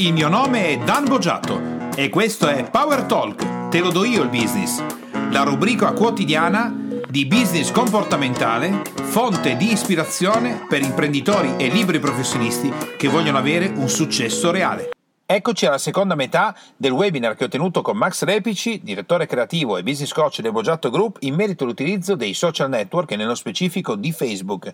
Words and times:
Il 0.00 0.14
mio 0.14 0.30
nome 0.30 0.68
è 0.68 0.78
Dan 0.78 1.04
Boggiato 1.04 1.90
e 1.94 2.08
questo 2.08 2.48
è 2.48 2.70
Power 2.70 3.02
Talk, 3.02 3.68
te 3.68 3.80
lo 3.80 3.90
do 3.90 4.02
io 4.04 4.22
il 4.22 4.30
business, 4.30 4.82
la 5.30 5.42
rubrica 5.42 5.92
quotidiana 5.92 6.74
di 7.06 7.26
business 7.26 7.70
comportamentale, 7.70 8.80
fonte 8.94 9.58
di 9.58 9.70
ispirazione 9.70 10.64
per 10.66 10.80
imprenditori 10.80 11.52
e 11.58 11.68
liberi 11.68 11.98
professionisti 11.98 12.72
che 12.96 13.08
vogliono 13.08 13.36
avere 13.36 13.66
un 13.66 13.90
successo 13.90 14.50
reale. 14.50 14.88
Eccoci 15.26 15.66
alla 15.66 15.76
seconda 15.76 16.14
metà 16.14 16.56
del 16.78 16.92
webinar 16.92 17.36
che 17.36 17.44
ho 17.44 17.48
tenuto 17.48 17.82
con 17.82 17.98
Max 17.98 18.22
Repici, 18.22 18.80
direttore 18.82 19.26
creativo 19.26 19.76
e 19.76 19.82
business 19.82 20.12
coach 20.12 20.40
del 20.40 20.52
Boggiato 20.52 20.88
Group, 20.88 21.18
in 21.20 21.34
merito 21.34 21.64
all'utilizzo 21.64 22.14
dei 22.14 22.32
social 22.32 22.70
network 22.70 23.10
e 23.10 23.16
nello 23.16 23.34
specifico 23.34 23.96
di 23.96 24.12
Facebook, 24.12 24.72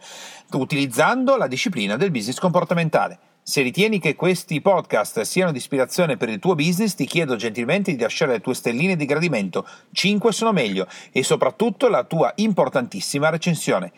utilizzando 0.52 1.36
la 1.36 1.48
disciplina 1.48 1.96
del 1.96 2.12
business 2.12 2.38
comportamentale. 2.38 3.18
Se 3.48 3.62
ritieni 3.62 4.00
che 4.00 4.16
questi 4.16 4.60
podcast 4.60 5.20
siano 5.20 5.52
di 5.52 5.58
ispirazione 5.58 6.16
per 6.16 6.28
il 6.28 6.40
tuo 6.40 6.56
business, 6.56 6.94
ti 6.94 7.06
chiedo 7.06 7.36
gentilmente 7.36 7.94
di 7.94 8.02
lasciare 8.02 8.32
le 8.32 8.40
tue 8.40 8.54
stelline 8.54 8.96
di 8.96 9.04
gradimento, 9.04 9.64
5 9.92 10.32
sono 10.32 10.50
meglio, 10.50 10.88
e 11.12 11.22
soprattutto 11.22 11.86
la 11.86 12.02
tua 12.02 12.32
importantissima 12.34 13.30
recensione. 13.30 13.92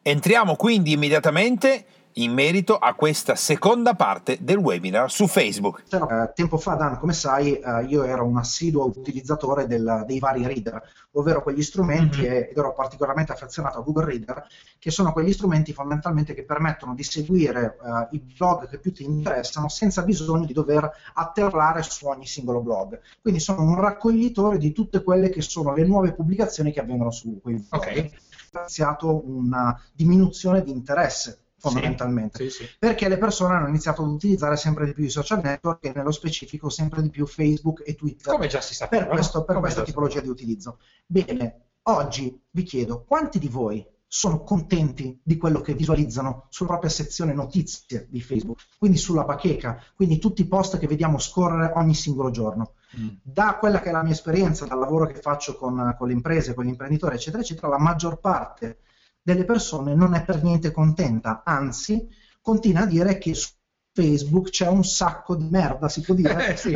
Entriamo 0.00 0.56
quindi 0.56 0.92
immediatamente 0.92 1.84
in 2.14 2.32
merito 2.32 2.76
a 2.76 2.94
questa 2.94 3.34
seconda 3.36 3.94
parte 3.94 4.38
del 4.40 4.58
webinar 4.58 5.10
su 5.10 5.26
Facebook. 5.26 5.84
Eh, 5.90 6.32
tempo 6.34 6.58
fa, 6.58 6.74
Dan, 6.74 6.98
come 6.98 7.12
sai, 7.12 7.54
eh, 7.54 7.84
io 7.84 8.02
ero 8.02 8.24
un 8.24 8.36
assiduo 8.36 8.86
utilizzatore 8.86 9.66
del, 9.66 10.04
dei 10.06 10.18
vari 10.18 10.46
reader, 10.46 10.82
ovvero 11.12 11.42
quegli 11.42 11.62
strumenti, 11.62 12.20
mm-hmm. 12.20 12.32
ed 12.32 12.56
ero 12.56 12.72
particolarmente 12.72 13.32
affezionato 13.32 13.78
a 13.78 13.82
Google 13.82 14.06
Reader, 14.06 14.46
che 14.78 14.90
sono 14.90 15.12
quegli 15.12 15.32
strumenti 15.32 15.72
fondamentalmente 15.72 16.34
che 16.34 16.44
permettono 16.44 16.94
di 16.94 17.02
seguire 17.02 17.78
eh, 17.82 18.16
i 18.16 18.18
blog 18.18 18.68
che 18.68 18.78
più 18.78 18.92
ti 18.92 19.04
interessano 19.04 19.68
senza 19.68 20.02
bisogno 20.02 20.44
di 20.44 20.52
dover 20.52 20.90
atterrare 21.14 21.82
su 21.82 22.06
ogni 22.06 22.26
singolo 22.26 22.60
blog. 22.60 23.00
Quindi 23.20 23.40
sono 23.40 23.62
un 23.62 23.80
raccoglitore 23.80 24.58
di 24.58 24.72
tutte 24.72 25.02
quelle 25.02 25.30
che 25.30 25.42
sono 25.42 25.74
le 25.74 25.84
nuove 25.84 26.12
pubblicazioni 26.12 26.72
che 26.72 26.80
avvengono 26.80 27.10
su 27.10 27.40
quei 27.40 27.56
blog. 27.56 27.82
Ok. 27.82 28.10
Ho 28.54 28.58
iniziato 28.58 29.22
una 29.26 29.80
diminuzione 29.94 30.62
di 30.62 30.70
interesse 30.70 31.41
fondamentalmente, 31.62 32.38
sì, 32.44 32.50
sì, 32.50 32.64
sì. 32.64 32.70
perché 32.78 33.08
le 33.08 33.18
persone 33.18 33.54
hanno 33.54 33.68
iniziato 33.68 34.02
ad 34.02 34.08
utilizzare 34.08 34.56
sempre 34.56 34.84
di 34.84 34.92
più 34.92 35.04
i 35.04 35.10
social 35.10 35.40
network 35.42 35.84
e 35.84 35.92
nello 35.94 36.10
specifico 36.10 36.68
sempre 36.68 37.02
di 37.02 37.10
più 37.10 37.24
Facebook 37.24 37.82
e 37.86 37.94
Twitter. 37.94 38.32
Come 38.32 38.48
già 38.48 38.60
si 38.60 38.74
sa. 38.74 38.88
Per, 38.88 39.06
questo, 39.06 39.44
per 39.44 39.58
questa 39.60 39.82
tipologia 39.82 40.20
di 40.20 40.28
utilizzo. 40.28 40.78
Bene, 41.06 41.68
oggi 41.82 42.36
vi 42.50 42.62
chiedo 42.64 43.04
quanti 43.04 43.38
di 43.38 43.48
voi 43.48 43.86
sono 44.06 44.42
contenti 44.42 45.18
di 45.22 45.38
quello 45.38 45.60
che 45.60 45.72
visualizzano 45.72 46.46
sulla 46.50 46.70
propria 46.70 46.90
sezione 46.90 47.32
notizie 47.32 48.08
di 48.10 48.20
Facebook, 48.20 48.60
quindi 48.76 48.98
sulla 48.98 49.24
bacheca, 49.24 49.82
quindi 49.94 50.18
tutti 50.18 50.42
i 50.42 50.48
post 50.48 50.78
che 50.78 50.86
vediamo 50.86 51.18
scorrere 51.18 51.72
ogni 51.76 51.94
singolo 51.94 52.30
giorno. 52.30 52.74
Mm. 52.98 53.08
Da 53.22 53.56
quella 53.58 53.80
che 53.80 53.88
è 53.88 53.92
la 53.92 54.02
mia 54.02 54.12
esperienza, 54.12 54.66
dal 54.66 54.80
lavoro 54.80 55.06
che 55.06 55.14
faccio 55.14 55.56
con, 55.56 55.94
con 55.96 56.08
le 56.08 56.12
imprese, 56.12 56.52
con 56.52 56.64
gli 56.64 56.68
imprenditori, 56.68 57.14
eccetera, 57.14 57.42
eccetera, 57.42 57.68
la 57.68 57.78
maggior 57.78 58.18
parte 58.18 58.80
delle 59.22 59.44
persone 59.44 59.94
non 59.94 60.14
è 60.14 60.24
per 60.24 60.42
niente 60.42 60.72
contenta, 60.72 61.42
anzi 61.44 62.08
continua 62.40 62.82
a 62.82 62.86
dire 62.86 63.18
che 63.18 63.34
su 63.34 63.50
Facebook 63.94 64.48
c'è 64.50 64.66
un 64.66 64.84
sacco 64.84 65.36
di 65.36 65.48
merda, 65.50 65.88
si 65.88 66.00
può 66.00 66.14
dire? 66.14 66.48
Eh, 66.48 66.56
sì, 66.56 66.74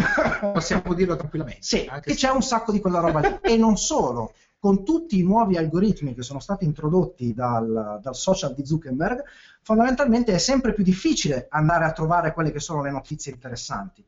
possiamo 0.52 0.94
dirlo 0.94 1.16
tranquillamente. 1.16 1.62
Sì, 1.62 1.90
che 2.00 2.14
c'è 2.14 2.30
un 2.30 2.42
sacco 2.42 2.72
di 2.72 2.80
quella 2.80 3.00
roba 3.00 3.20
lì. 3.20 3.38
e 3.42 3.56
non 3.56 3.76
solo, 3.76 4.34
con 4.58 4.84
tutti 4.84 5.18
i 5.18 5.22
nuovi 5.22 5.56
algoritmi 5.56 6.14
che 6.14 6.22
sono 6.22 6.40
stati 6.40 6.64
introdotti 6.64 7.32
dal, 7.32 8.00
dal, 8.02 8.14
social 8.14 8.54
di 8.54 8.66
Zuckerberg, 8.66 9.24
fondamentalmente 9.62 10.32
è 10.32 10.38
sempre 10.38 10.72
più 10.72 10.84
difficile 10.84 11.46
andare 11.50 11.84
a 11.84 11.92
trovare 11.92 12.32
quelle 12.32 12.52
che 12.52 12.60
sono 12.60 12.82
le 12.82 12.90
notizie 12.90 13.32
interessanti. 13.32 14.04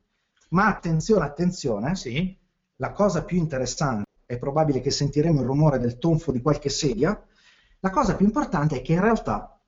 Ma 0.50 0.66
attenzione, 0.66 1.24
attenzione, 1.24 1.96
sì. 1.96 2.36
la 2.76 2.92
cosa 2.92 3.24
più 3.24 3.38
interessante, 3.38 4.04
è 4.26 4.36
probabile 4.38 4.80
che 4.80 4.90
sentiremo 4.90 5.40
il 5.40 5.46
rumore 5.46 5.78
del 5.78 5.98
tonfo 5.98 6.30
di 6.30 6.42
qualche 6.42 6.68
sedia, 6.68 7.18
la 7.80 7.90
cosa 7.90 8.16
più 8.16 8.26
importante 8.26 8.76
è 8.76 8.82
che 8.82 8.92
in 8.92 9.00
realtà 9.00 9.60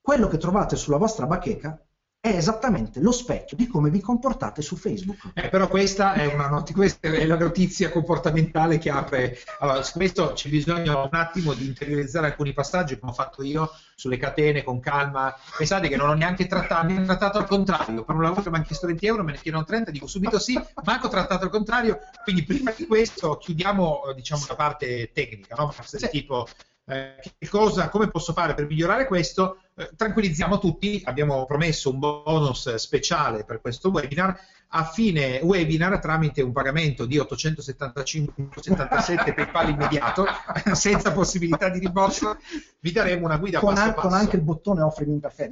quello 0.00 0.28
che 0.28 0.38
trovate 0.38 0.76
sulla 0.76 0.98
vostra 0.98 1.26
bacheca 1.26 1.80
è 2.26 2.36
esattamente 2.36 2.98
lo 3.00 3.12
specchio 3.12 3.56
di 3.56 3.68
come 3.68 3.88
vi 3.88 4.00
comportate 4.00 4.60
su 4.60 4.74
Facebook. 4.74 5.30
Eh, 5.34 5.48
però 5.48 5.68
questa 5.68 6.14
è, 6.14 6.26
una 6.26 6.48
not- 6.48 6.72
questa 6.72 7.08
è 7.08 7.24
la 7.24 7.38
notizia 7.38 7.90
comportamentale 7.90 8.78
che 8.78 8.90
apre. 8.90 9.38
Allora, 9.60 9.82
su 9.82 9.92
questo 9.92 10.32
c'è 10.32 10.48
bisogno 10.48 11.02
un 11.04 11.16
attimo 11.16 11.54
di 11.54 11.66
interiorizzare 11.66 12.26
alcuni 12.26 12.52
passaggi, 12.52 12.98
come 12.98 13.12
ho 13.12 13.14
fatto 13.14 13.44
io 13.44 13.70
sulle 13.94 14.16
catene 14.16 14.64
con 14.64 14.80
calma. 14.80 15.32
Pensate 15.56 15.88
che 15.88 15.96
non 15.96 16.08
ho 16.08 16.14
neanche 16.14 16.46
trattato, 16.46 16.86
mi 16.86 16.96
hanno 16.96 17.06
trattato 17.06 17.38
al 17.38 17.46
contrario. 17.46 18.04
Per 18.04 18.14
un 18.14 18.22
lavoro 18.22 18.42
che 18.42 18.50
mi 18.50 18.56
hanno 18.56 18.64
chiesto 18.64 18.88
20 18.88 19.06
euro, 19.06 19.22
me 19.22 19.32
ne 19.32 19.38
chiedono 19.38 19.64
30, 19.64 19.92
dico 19.92 20.08
subito 20.08 20.40
sì, 20.40 20.60
ma 20.82 21.00
ho 21.00 21.08
trattato 21.08 21.44
al 21.44 21.50
contrario. 21.50 21.98
Quindi 22.24 22.42
prima 22.44 22.72
di 22.76 22.86
questo 22.86 23.36
chiudiamo 23.36 24.00
diciamo, 24.16 24.44
la 24.48 24.56
parte 24.56 25.12
tecnica, 25.12 25.54
no? 25.56 25.72
Sì. 25.84 26.08
tipo 26.08 26.48
eh, 26.88 27.48
cosa, 27.48 27.88
come 27.88 28.10
posso 28.10 28.32
fare 28.32 28.54
per 28.54 28.66
migliorare 28.66 29.06
questo? 29.06 29.58
Eh, 29.74 29.90
tranquillizziamo 29.96 30.58
tutti, 30.58 31.02
abbiamo 31.04 31.44
promesso 31.44 31.90
un 31.90 31.98
bonus 31.98 32.74
speciale 32.76 33.44
per 33.44 33.60
questo 33.60 33.90
webinar. 33.90 34.38
A 34.68 34.84
fine 34.84 35.40
webinar, 35.42 35.98
tramite 36.00 36.42
un 36.42 36.52
pagamento 36.52 37.06
di 37.06 37.18
875,77 37.18 39.34
PayPal 39.34 39.70
immediato, 39.70 40.26
senza 40.74 41.12
possibilità 41.12 41.68
di 41.68 41.78
rimborso, 41.78 42.36
vi 42.80 42.92
daremo 42.92 43.24
una 43.24 43.36
guida 43.36 43.60
con, 43.60 43.74
passo 43.74 43.88
a, 43.88 43.92
passo. 43.92 44.08
Con 44.08 44.16
anche 44.16 44.36
il 44.36 44.42
bottone 44.42 44.82
offrimi 44.82 45.12
un 45.12 45.20
caffè 45.20 45.48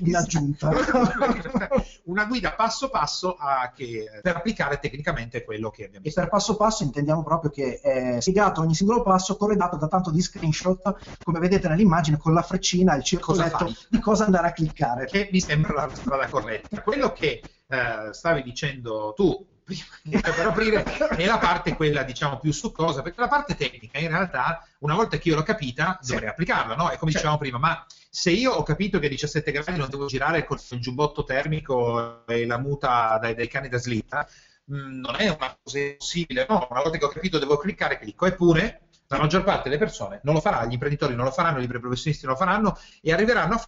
in 0.00 0.16
aggiunta. 0.16 0.70
una 2.04 2.24
guida 2.24 2.52
passo 2.52 2.88
passo 2.88 3.36
a, 3.38 3.70
che, 3.74 4.06
per 4.22 4.36
applicare 4.36 4.78
tecnicamente 4.78 5.44
quello 5.44 5.70
che 5.70 5.84
abbiamo 5.84 6.04
visto. 6.04 6.18
E 6.18 6.22
per 6.22 6.32
passo 6.32 6.56
passo 6.56 6.82
intendiamo 6.82 7.22
proprio 7.22 7.50
che 7.50 7.78
è 7.80 8.20
spiegato 8.20 8.62
ogni 8.62 8.74
singolo 8.74 9.02
passo 9.02 9.36
corredato 9.36 9.76
da 9.76 9.88
tanto 9.88 10.10
di 10.10 10.20
screenshot, 10.20 11.18
come 11.22 11.38
vedete 11.38 11.68
nell'immagine, 11.68 12.16
con 12.16 12.32
la 12.32 12.42
freccina 12.42 12.94
e 12.94 12.98
il 12.98 13.04
circoletto 13.04 13.72
di 13.88 14.00
cosa 14.00 14.24
andare 14.24 14.48
a 14.48 14.52
cliccare. 14.52 15.06
Che 15.06 15.28
mi 15.30 15.40
sembra 15.40 15.74
la 15.74 15.90
strada 15.94 16.26
corretta. 16.28 16.82
Quello 16.82 17.12
che 17.12 17.42
eh, 17.68 18.12
stavi 18.12 18.42
dicendo 18.42 19.12
tu 19.16 19.54
prima 19.64 19.84
per 20.20 20.46
aprire 20.46 20.84
è 20.84 21.26
la 21.26 21.38
parte 21.38 21.74
quella 21.74 22.04
diciamo 22.04 22.38
più 22.38 22.52
succosa 22.52 23.02
perché 23.02 23.20
la 23.20 23.28
parte 23.28 23.56
tecnica 23.56 23.98
in 23.98 24.08
realtà 24.08 24.64
una 24.80 24.94
volta 24.94 25.18
che 25.18 25.28
io 25.28 25.34
l'ho 25.34 25.42
capita 25.42 25.98
sì. 26.00 26.12
dovrei 26.12 26.28
applicarla 26.28 26.76
no? 26.76 26.90
e 26.90 26.96
come 26.96 27.10
certo. 27.10 27.28
dicevamo 27.28 27.38
prima 27.38 27.58
ma 27.58 27.84
se 28.08 28.30
io 28.30 28.52
ho 28.52 28.62
capito 28.62 28.98
che 29.00 29.06
a 29.06 29.10
17 29.10 29.50
gradi 29.50 29.78
non 29.78 29.90
devo 29.90 30.06
girare 30.06 30.44
con 30.44 30.58
il 30.70 30.80
giubbotto 30.80 31.24
termico 31.24 32.24
e 32.26 32.46
la 32.46 32.58
muta 32.58 33.18
dai, 33.20 33.34
dai 33.34 33.48
cani 33.48 33.68
da 33.68 33.78
slitta 33.78 34.26
mh, 34.66 34.76
mm, 34.76 35.00
non 35.00 35.16
è 35.16 35.28
una 35.28 35.58
cosa 35.60 35.78
possibile 35.98 36.46
no 36.48 36.68
una 36.70 36.82
volta 36.82 36.98
che 36.98 37.04
ho 37.04 37.08
capito 37.08 37.40
devo 37.40 37.56
cliccare 37.56 37.98
clicco 37.98 38.26
eppure 38.26 38.82
la 39.08 39.18
maggior 39.18 39.42
parte 39.44 39.68
delle 39.68 39.80
persone 39.80 40.20
non 40.24 40.34
lo 40.34 40.40
farà, 40.40 40.64
gli 40.64 40.72
imprenditori 40.72 41.14
non 41.14 41.24
lo 41.24 41.30
faranno, 41.30 41.58
i 41.58 41.60
liberi 41.60 41.80
professionisti 41.80 42.24
non 42.24 42.34
lo 42.34 42.40
faranno 42.40 42.78
e 43.00 43.12
arriveranno 43.12 43.54
a 43.54 43.58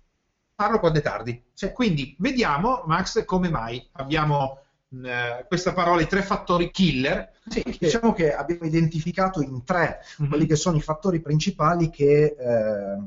farlo 0.59 0.81
quando 0.81 0.99
è 0.99 1.03
tardi. 1.03 1.41
Cioè, 1.55 1.73
quindi 1.73 2.17
vediamo, 2.19 2.83
Max, 2.87 3.25
come 3.25 3.49
mai 3.49 3.89
abbiamo 3.93 4.59
eh, 5.05 5.45
questa 5.47 5.73
parola, 5.73 6.01
i 6.01 6.09
tre 6.09 6.23
fattori 6.23 6.73
killer. 6.73 7.31
Sì, 7.47 7.63
diciamo 7.79 8.13
che 8.13 8.35
abbiamo 8.35 8.65
identificato 8.65 9.41
in 9.41 9.63
tre 9.63 10.01
mm-hmm. 10.21 10.29
quelli 10.29 10.47
che 10.47 10.57
sono 10.57 10.77
i 10.77 10.83
fattori 10.83 11.21
principali 11.21 11.91
che 11.91 12.35
eh, 12.37 12.99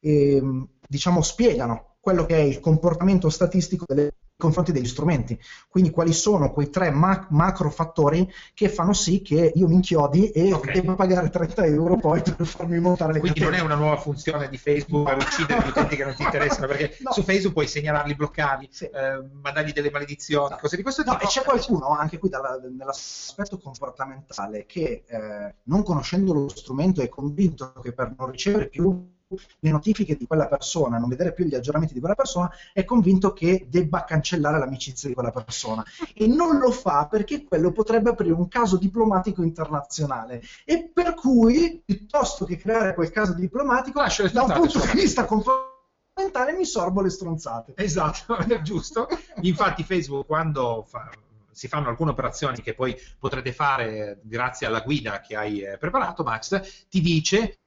eh, 0.00 0.42
diciamo 0.88 1.22
spiegano 1.22 1.94
quello 2.00 2.26
che 2.26 2.34
è 2.34 2.40
il 2.40 2.58
comportamento 2.58 3.30
statistico 3.30 3.84
delle 3.86 4.09
confronti 4.40 4.72
degli 4.72 4.86
strumenti. 4.86 5.38
Quindi 5.68 5.90
quali 5.90 6.12
sono 6.12 6.50
quei 6.52 6.70
tre 6.70 6.90
ma- 6.90 7.26
macro 7.30 7.70
fattori 7.70 8.28
che 8.54 8.68
fanno 8.68 8.92
sì 8.92 9.22
che 9.22 9.52
io 9.54 9.68
mi 9.68 9.74
inchiodi 9.74 10.30
e 10.30 10.52
okay. 10.52 10.80
devo 10.80 10.94
pagare 10.94 11.30
30 11.30 11.64
euro 11.66 11.96
poi 11.96 12.22
per 12.22 12.46
farmi 12.46 12.80
montare 12.80 13.12
le 13.12 13.20
Quindi 13.20 13.38
catene. 13.40 13.58
non 13.58 13.66
è 13.66 13.72
una 13.72 13.80
nuova 13.80 14.00
funzione 14.00 14.48
di 14.48 14.56
Facebook 14.56 15.08
per 15.08 15.18
uccidere 15.18 15.64
gli 15.64 15.68
utenti 15.68 15.96
che 15.96 16.04
non 16.04 16.14
ti 16.14 16.22
interessano, 16.24 16.66
perché 16.66 16.96
no. 17.00 17.12
su 17.12 17.22
Facebook 17.22 17.54
puoi 17.54 17.66
segnalarli, 17.66 18.14
bloccarli, 18.14 18.68
sì. 18.70 18.84
eh, 18.84 19.22
mandargli 19.40 19.72
delle 19.72 19.90
maledizioni, 19.90 20.50
no. 20.50 20.58
cose 20.60 20.76
di 20.76 20.82
questo 20.82 21.02
tipo. 21.02 21.14
No, 21.14 21.20
e 21.20 21.26
c'è 21.26 21.42
qualcuno 21.42 21.88
anche 21.88 22.18
qui 22.18 22.28
dalla, 22.28 22.58
nell'aspetto 22.70 23.58
comportamentale 23.58 24.64
che 24.66 25.04
eh, 25.06 25.54
non 25.64 25.82
conoscendo 25.82 26.32
lo 26.32 26.48
strumento 26.48 27.02
è 27.02 27.08
convinto 27.08 27.72
che 27.82 27.92
per 27.92 28.14
non 28.16 28.30
ricevere 28.30 28.68
più 28.68 29.18
le 29.60 29.70
notifiche 29.70 30.16
di 30.16 30.26
quella 30.26 30.48
persona, 30.48 30.98
non 30.98 31.08
vedere 31.08 31.32
più 31.32 31.44
gli 31.44 31.54
aggiornamenti 31.54 31.94
di 31.94 32.00
quella 32.00 32.14
persona, 32.14 32.50
è 32.72 32.84
convinto 32.84 33.32
che 33.32 33.66
debba 33.68 34.04
cancellare 34.04 34.58
l'amicizia 34.58 35.08
di 35.08 35.14
quella 35.14 35.30
persona. 35.30 35.84
E 36.14 36.26
non 36.26 36.58
lo 36.58 36.70
fa 36.72 37.06
perché 37.06 37.44
quello 37.44 37.70
potrebbe 37.72 38.10
aprire 38.10 38.34
un 38.34 38.48
caso 38.48 38.76
diplomatico 38.76 39.42
internazionale. 39.42 40.42
E 40.64 40.90
per 40.92 41.14
cui, 41.14 41.80
piuttosto 41.84 42.44
che 42.44 42.56
creare 42.56 42.94
quel 42.94 43.10
caso 43.10 43.34
diplomatico, 43.34 44.02
da 44.32 44.42
un 44.42 44.52
punto 44.52 44.80
di 44.80 45.00
vista 45.00 45.24
comportamentale 45.24 46.56
mi 46.56 46.64
sorbo 46.64 47.00
le 47.00 47.10
stronzate. 47.10 47.74
Esatto, 47.76 48.36
è 48.42 48.60
giusto. 48.62 49.06
Infatti 49.42 49.84
Facebook 49.84 50.26
quando 50.26 50.84
fa 50.88 51.08
si 51.52 51.68
fanno 51.68 51.88
alcune 51.88 52.12
operazioni 52.12 52.62
che 52.62 52.74
poi 52.74 52.96
potrete 53.18 53.52
fare 53.52 54.20
grazie 54.22 54.66
alla 54.66 54.80
guida 54.80 55.20
che 55.20 55.36
hai 55.36 55.60
eh, 55.60 55.76
preparato, 55.76 56.22
Max, 56.22 56.86
ti 56.88 57.00
dice 57.00 57.59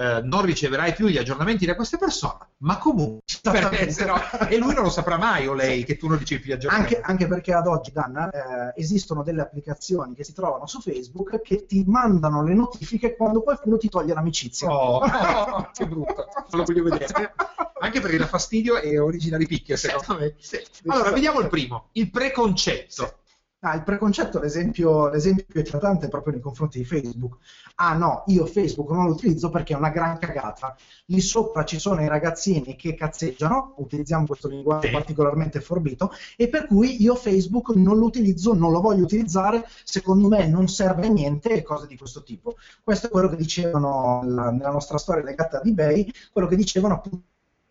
eh, 0.00 0.20
non 0.22 0.42
riceverai 0.42 0.92
più 0.92 1.08
gli 1.08 1.16
aggiornamenti 1.16 1.66
da 1.66 1.74
queste 1.74 1.98
persone, 1.98 2.50
ma 2.58 2.78
comunque, 2.78 3.20
perché, 3.42 3.92
no, 4.04 4.14
e 4.48 4.56
lui 4.56 4.72
non 4.72 4.84
lo 4.84 4.90
saprà 4.90 5.18
mai 5.18 5.48
o 5.48 5.54
lei 5.54 5.82
che 5.82 5.96
tu 5.96 6.06
non 6.06 6.18
ricevi 6.18 6.40
più 6.40 6.52
gli 6.52 6.54
aggiornamenti. 6.54 6.94
Anche, 6.94 7.06
anche 7.08 7.26
perché 7.26 7.52
ad 7.52 7.66
oggi, 7.66 7.90
Danna, 7.90 8.30
eh, 8.30 8.80
esistono 8.80 9.24
delle 9.24 9.40
applicazioni 9.40 10.14
che 10.14 10.22
si 10.22 10.32
trovano 10.32 10.68
su 10.68 10.80
Facebook 10.80 11.40
che 11.42 11.66
ti 11.66 11.82
mandano 11.84 12.44
le 12.44 12.54
notifiche 12.54 13.16
quando 13.16 13.42
qualcuno 13.42 13.76
ti 13.76 13.88
toglie 13.88 14.14
l'amicizia. 14.14 14.68
Oh, 14.70 14.98
oh 14.98 15.70
che 15.74 15.84
brutto, 15.84 16.28
non 16.50 16.60
lo 16.60 16.62
voglio 16.62 16.84
vedere. 16.84 17.34
Anche 17.80 18.00
perché 18.00 18.18
da 18.18 18.26
fastidio 18.26 18.80
e 18.80 19.00
origina 19.00 19.36
di 19.36 19.46
picchio, 19.48 19.76
secondo 19.76 20.22
me. 20.22 20.34
Sì. 20.38 20.60
Allora, 20.86 21.10
vediamo 21.10 21.40
il 21.40 21.48
primo, 21.48 21.88
il 21.92 22.08
preconcetto. 22.08 23.14
Ah, 23.60 23.74
il 23.74 23.82
preconcetto, 23.82 24.38
l'esempio, 24.38 25.08
l'esempio 25.08 25.44
più 25.48 25.60
eclatante 25.60 26.06
è 26.06 26.08
proprio 26.08 26.32
nei 26.32 26.40
confronti 26.40 26.78
di 26.78 26.84
Facebook. 26.84 27.38
Ah 27.74 27.96
no, 27.96 28.22
io 28.26 28.46
Facebook 28.46 28.88
non 28.90 29.06
lo 29.06 29.12
utilizzo 29.14 29.50
perché 29.50 29.74
è 29.74 29.76
una 29.76 29.90
gran 29.90 30.16
cagata. 30.16 30.76
Lì 31.06 31.20
sopra 31.20 31.64
ci 31.64 31.80
sono 31.80 32.00
i 32.00 32.06
ragazzini 32.06 32.76
che 32.76 32.94
cazzeggiano, 32.94 33.74
utilizziamo 33.78 34.26
questo 34.26 34.46
linguaggio 34.46 34.86
sì. 34.86 34.92
particolarmente 34.92 35.60
forbito, 35.60 36.12
e 36.36 36.48
per 36.48 36.68
cui 36.68 37.02
io 37.02 37.16
Facebook 37.16 37.74
non 37.74 37.98
lo 37.98 38.04
utilizzo, 38.04 38.54
non 38.54 38.70
lo 38.70 38.80
voglio 38.80 39.02
utilizzare, 39.02 39.66
secondo 39.82 40.28
me 40.28 40.46
non 40.46 40.68
serve 40.68 41.08
a 41.08 41.10
niente 41.10 41.50
e 41.50 41.62
cose 41.62 41.88
di 41.88 41.96
questo 41.96 42.22
tipo. 42.22 42.54
Questo 42.84 43.08
è 43.08 43.10
quello 43.10 43.28
che 43.28 43.36
dicevano 43.36 44.22
la, 44.24 44.50
nella 44.52 44.70
nostra 44.70 44.98
storia 44.98 45.24
legata 45.24 45.58
ad 45.58 45.66
eBay, 45.66 46.08
quello 46.32 46.46
che 46.46 46.54
dicevano 46.54 46.94
appunto 46.94 47.26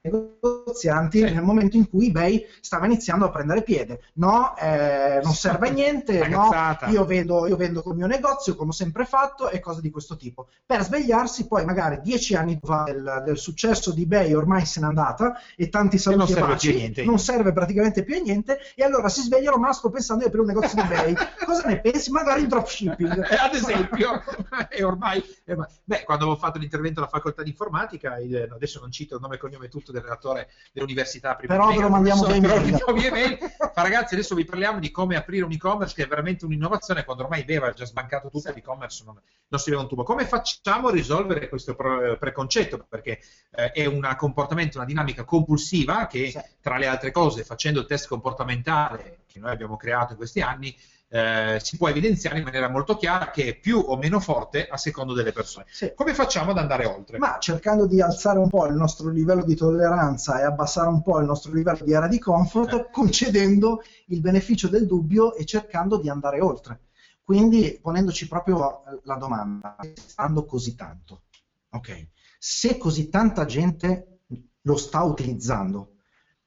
negozianti 0.10 1.22
nel 1.22 1.42
momento 1.42 1.78
in 1.78 1.90
cui 1.90 2.08
eBay 2.08 2.46
stava 2.62 2.86
iniziando 2.86 3.26
a 3.26 3.30
prendere 3.30 3.64
piede. 3.64 4.02
No, 4.14 4.56
eh, 4.58 5.20
non 5.24 5.34
serve 5.34 5.70
a 5.70 5.72
niente, 5.72 6.26
no, 6.28 6.50
io 6.90 7.06
vendo, 7.06 7.48
io 7.48 7.56
vendo 7.56 7.82
col 7.82 7.96
mio 7.96 8.08
negozio 8.08 8.56
come 8.56 8.70
ho 8.70 8.74
sempre 8.74 9.06
fatto 9.06 9.50
e 9.50 9.60
cose 9.60 9.82
di 9.82 9.90
questo 9.90 10.16
tipo. 10.16 10.48
Per 10.66 10.84
svegliarsi 10.84 11.48
poi 11.48 11.66
magari 11.66 12.00
dieci 12.02 12.36
anni 12.36 12.60
fa 12.62 12.84
del, 12.86 13.24
del 13.26 13.38
successo 13.38 13.92
di 13.92 14.04
eBay 14.04 14.34
ormai 14.34 14.66
se 14.66 14.80
n'è 14.80 14.86
andata 14.86 15.40
e 15.56 15.70
tanti 15.70 15.98
saluti 15.98 16.34
e 16.34 16.40
baci, 16.40 17.04
non 17.06 17.20
serve 17.20 17.52
praticamente 17.54 18.04
più 18.04 18.16
a 18.18 18.20
niente 18.20 18.60
e 18.76 18.84
allora 18.84 19.10
si 19.10 19.22
svegliano 19.22 19.58
ma 19.58 19.72
sto 19.74 19.90
pensando 19.90 20.22
di 20.22 20.28
aprire 20.28 20.46
un 20.46 20.54
negozio 20.54 20.82
di 20.82 20.94
eBay. 20.94 21.16
Cosa 21.46 21.68
ne 21.68 21.80
pensi? 21.80 22.12
Magari 22.12 22.42
in 22.42 22.48
dropshipping. 22.48 23.26
Ad 23.40 23.54
esempio, 23.54 24.24
e 24.70 24.84
ormai, 24.84 25.24
beh, 25.46 26.04
quando 26.04 26.26
avevo 26.26 26.40
fatto 26.40 26.58
l'intervento 26.60 27.00
alla 27.00 27.10
facoltà 27.10 27.44
di 27.44 27.50
informatica, 27.50 28.18
adesso 28.54 28.80
non 28.80 28.92
cito 28.92 29.16
il 29.16 29.22
nome 29.22 29.36
e 29.36 29.40
cognome 29.40 29.70
tutto 29.70 29.92
del 29.98 30.08
relatore 30.08 30.50
dell'università 30.72 31.36
prima 31.36 31.56
però 31.56 31.72
ve 31.72 31.82
lo 31.82 31.90
mandiamo 31.90 32.26
via 32.26 32.36
email. 32.36 32.82
email. 33.06 33.38
Ma 33.60 33.82
ragazzi 33.82 34.14
adesso 34.14 34.36
vi 34.36 34.46
parliamo 34.46 34.80
di 34.80 34.92
come 34.92 35.16
aprire 35.16 35.46
un 35.46 35.52
e-commerce 35.52 35.94
che 35.94 36.04
è 36.04 36.08
veramente 36.08 36.46
un'innovazione 36.46 37.04
quando 37.04 37.24
ormai 37.24 37.42
aveva 37.42 37.72
già 37.72 37.86
sbancato 37.86 38.30
tutto 38.30 38.50
sì. 38.50 38.54
l'e-commerce 38.54 39.04
non, 39.06 39.20
non 39.48 39.60
si 39.60 39.70
vede 39.70 39.82
un 39.82 39.88
tubo 39.88 40.04
come 40.04 40.26
facciamo 40.26 40.88
a 40.88 40.92
risolvere 40.92 41.50
questo 41.50 41.76
preconcetto 41.76 42.86
perché 42.88 43.20
eh, 43.52 43.72
è 43.72 43.86
un 43.86 44.14
comportamento 44.18 44.78
una 44.78 44.86
dinamica 44.86 45.24
compulsiva 45.24 46.08
che 46.08 46.32
sì. 46.32 46.42
tra 46.62 46.78
le 46.78 46.88
altre 46.88 47.12
cose 47.12 47.44
facendo 47.44 47.80
il 47.80 47.86
test 47.86 48.08
comportamentale 48.08 49.20
che 49.28 49.40
noi 49.40 49.52
abbiamo 49.52 49.78
creato 49.78 50.12
in 50.12 50.18
questi 50.18 50.42
anni 50.42 50.76
eh, 51.10 51.60
si 51.62 51.78
può 51.78 51.88
evidenziare 51.88 52.38
in 52.38 52.44
maniera 52.44 52.70
molto 52.70 52.98
chiara 52.98 53.32
che 53.32 53.46
è 53.46 53.56
più 53.58 53.78
o 53.80 53.96
meno 53.98 54.20
forte 54.20 54.68
a 54.68 54.78
secondo 54.78 55.14
delle 55.14 55.32
persone. 55.32 55.66
Sì. 55.70 55.94
Come 55.96 56.14
facciamo 56.14 56.52
ad 56.52 56.58
andare 56.58 56.86
oltre? 56.86 57.18
Ma 57.18 57.38
cercando 57.40 57.88
di 57.88 58.02
alzare 58.02 58.40
un 58.40 58.50
po' 58.50 58.66
il 58.66 58.76
nostro 58.76 59.10
livello 59.10 59.44
di 59.44 59.56
tolleranza 59.56 60.40
e 60.40 60.44
abbassare 60.44 60.90
un 60.90 61.02
po' 61.02 61.20
il 61.20 61.26
nostro 61.26 61.54
livello 61.54 61.84
di 61.84 61.94
area 61.94 62.10
di 62.10 62.20
comfort, 62.20 62.74
eh. 62.74 62.90
concedendo 62.92 63.82
il 64.08 64.20
beneficio 64.20 64.68
del 64.68 64.86
dubbio 64.86 65.34
e 65.36 65.46
cercando 65.46 65.98
di 65.98 66.10
andare 66.10 66.42
oltre. 66.42 66.82
Quindi 67.24 67.78
ponendoci 67.82 68.28
proprio 68.28 68.84
la 69.04 69.16
domanda, 69.16 69.76
stando 69.94 70.46
così 70.46 70.76
tanto, 70.76 71.24
ok, 71.72 72.08
se 72.40 72.78
così 72.78 73.10
tanta 73.10 73.44
gente 73.44 74.20
lo 74.62 74.78
sta 74.78 75.04
utilizzando, 75.04 75.96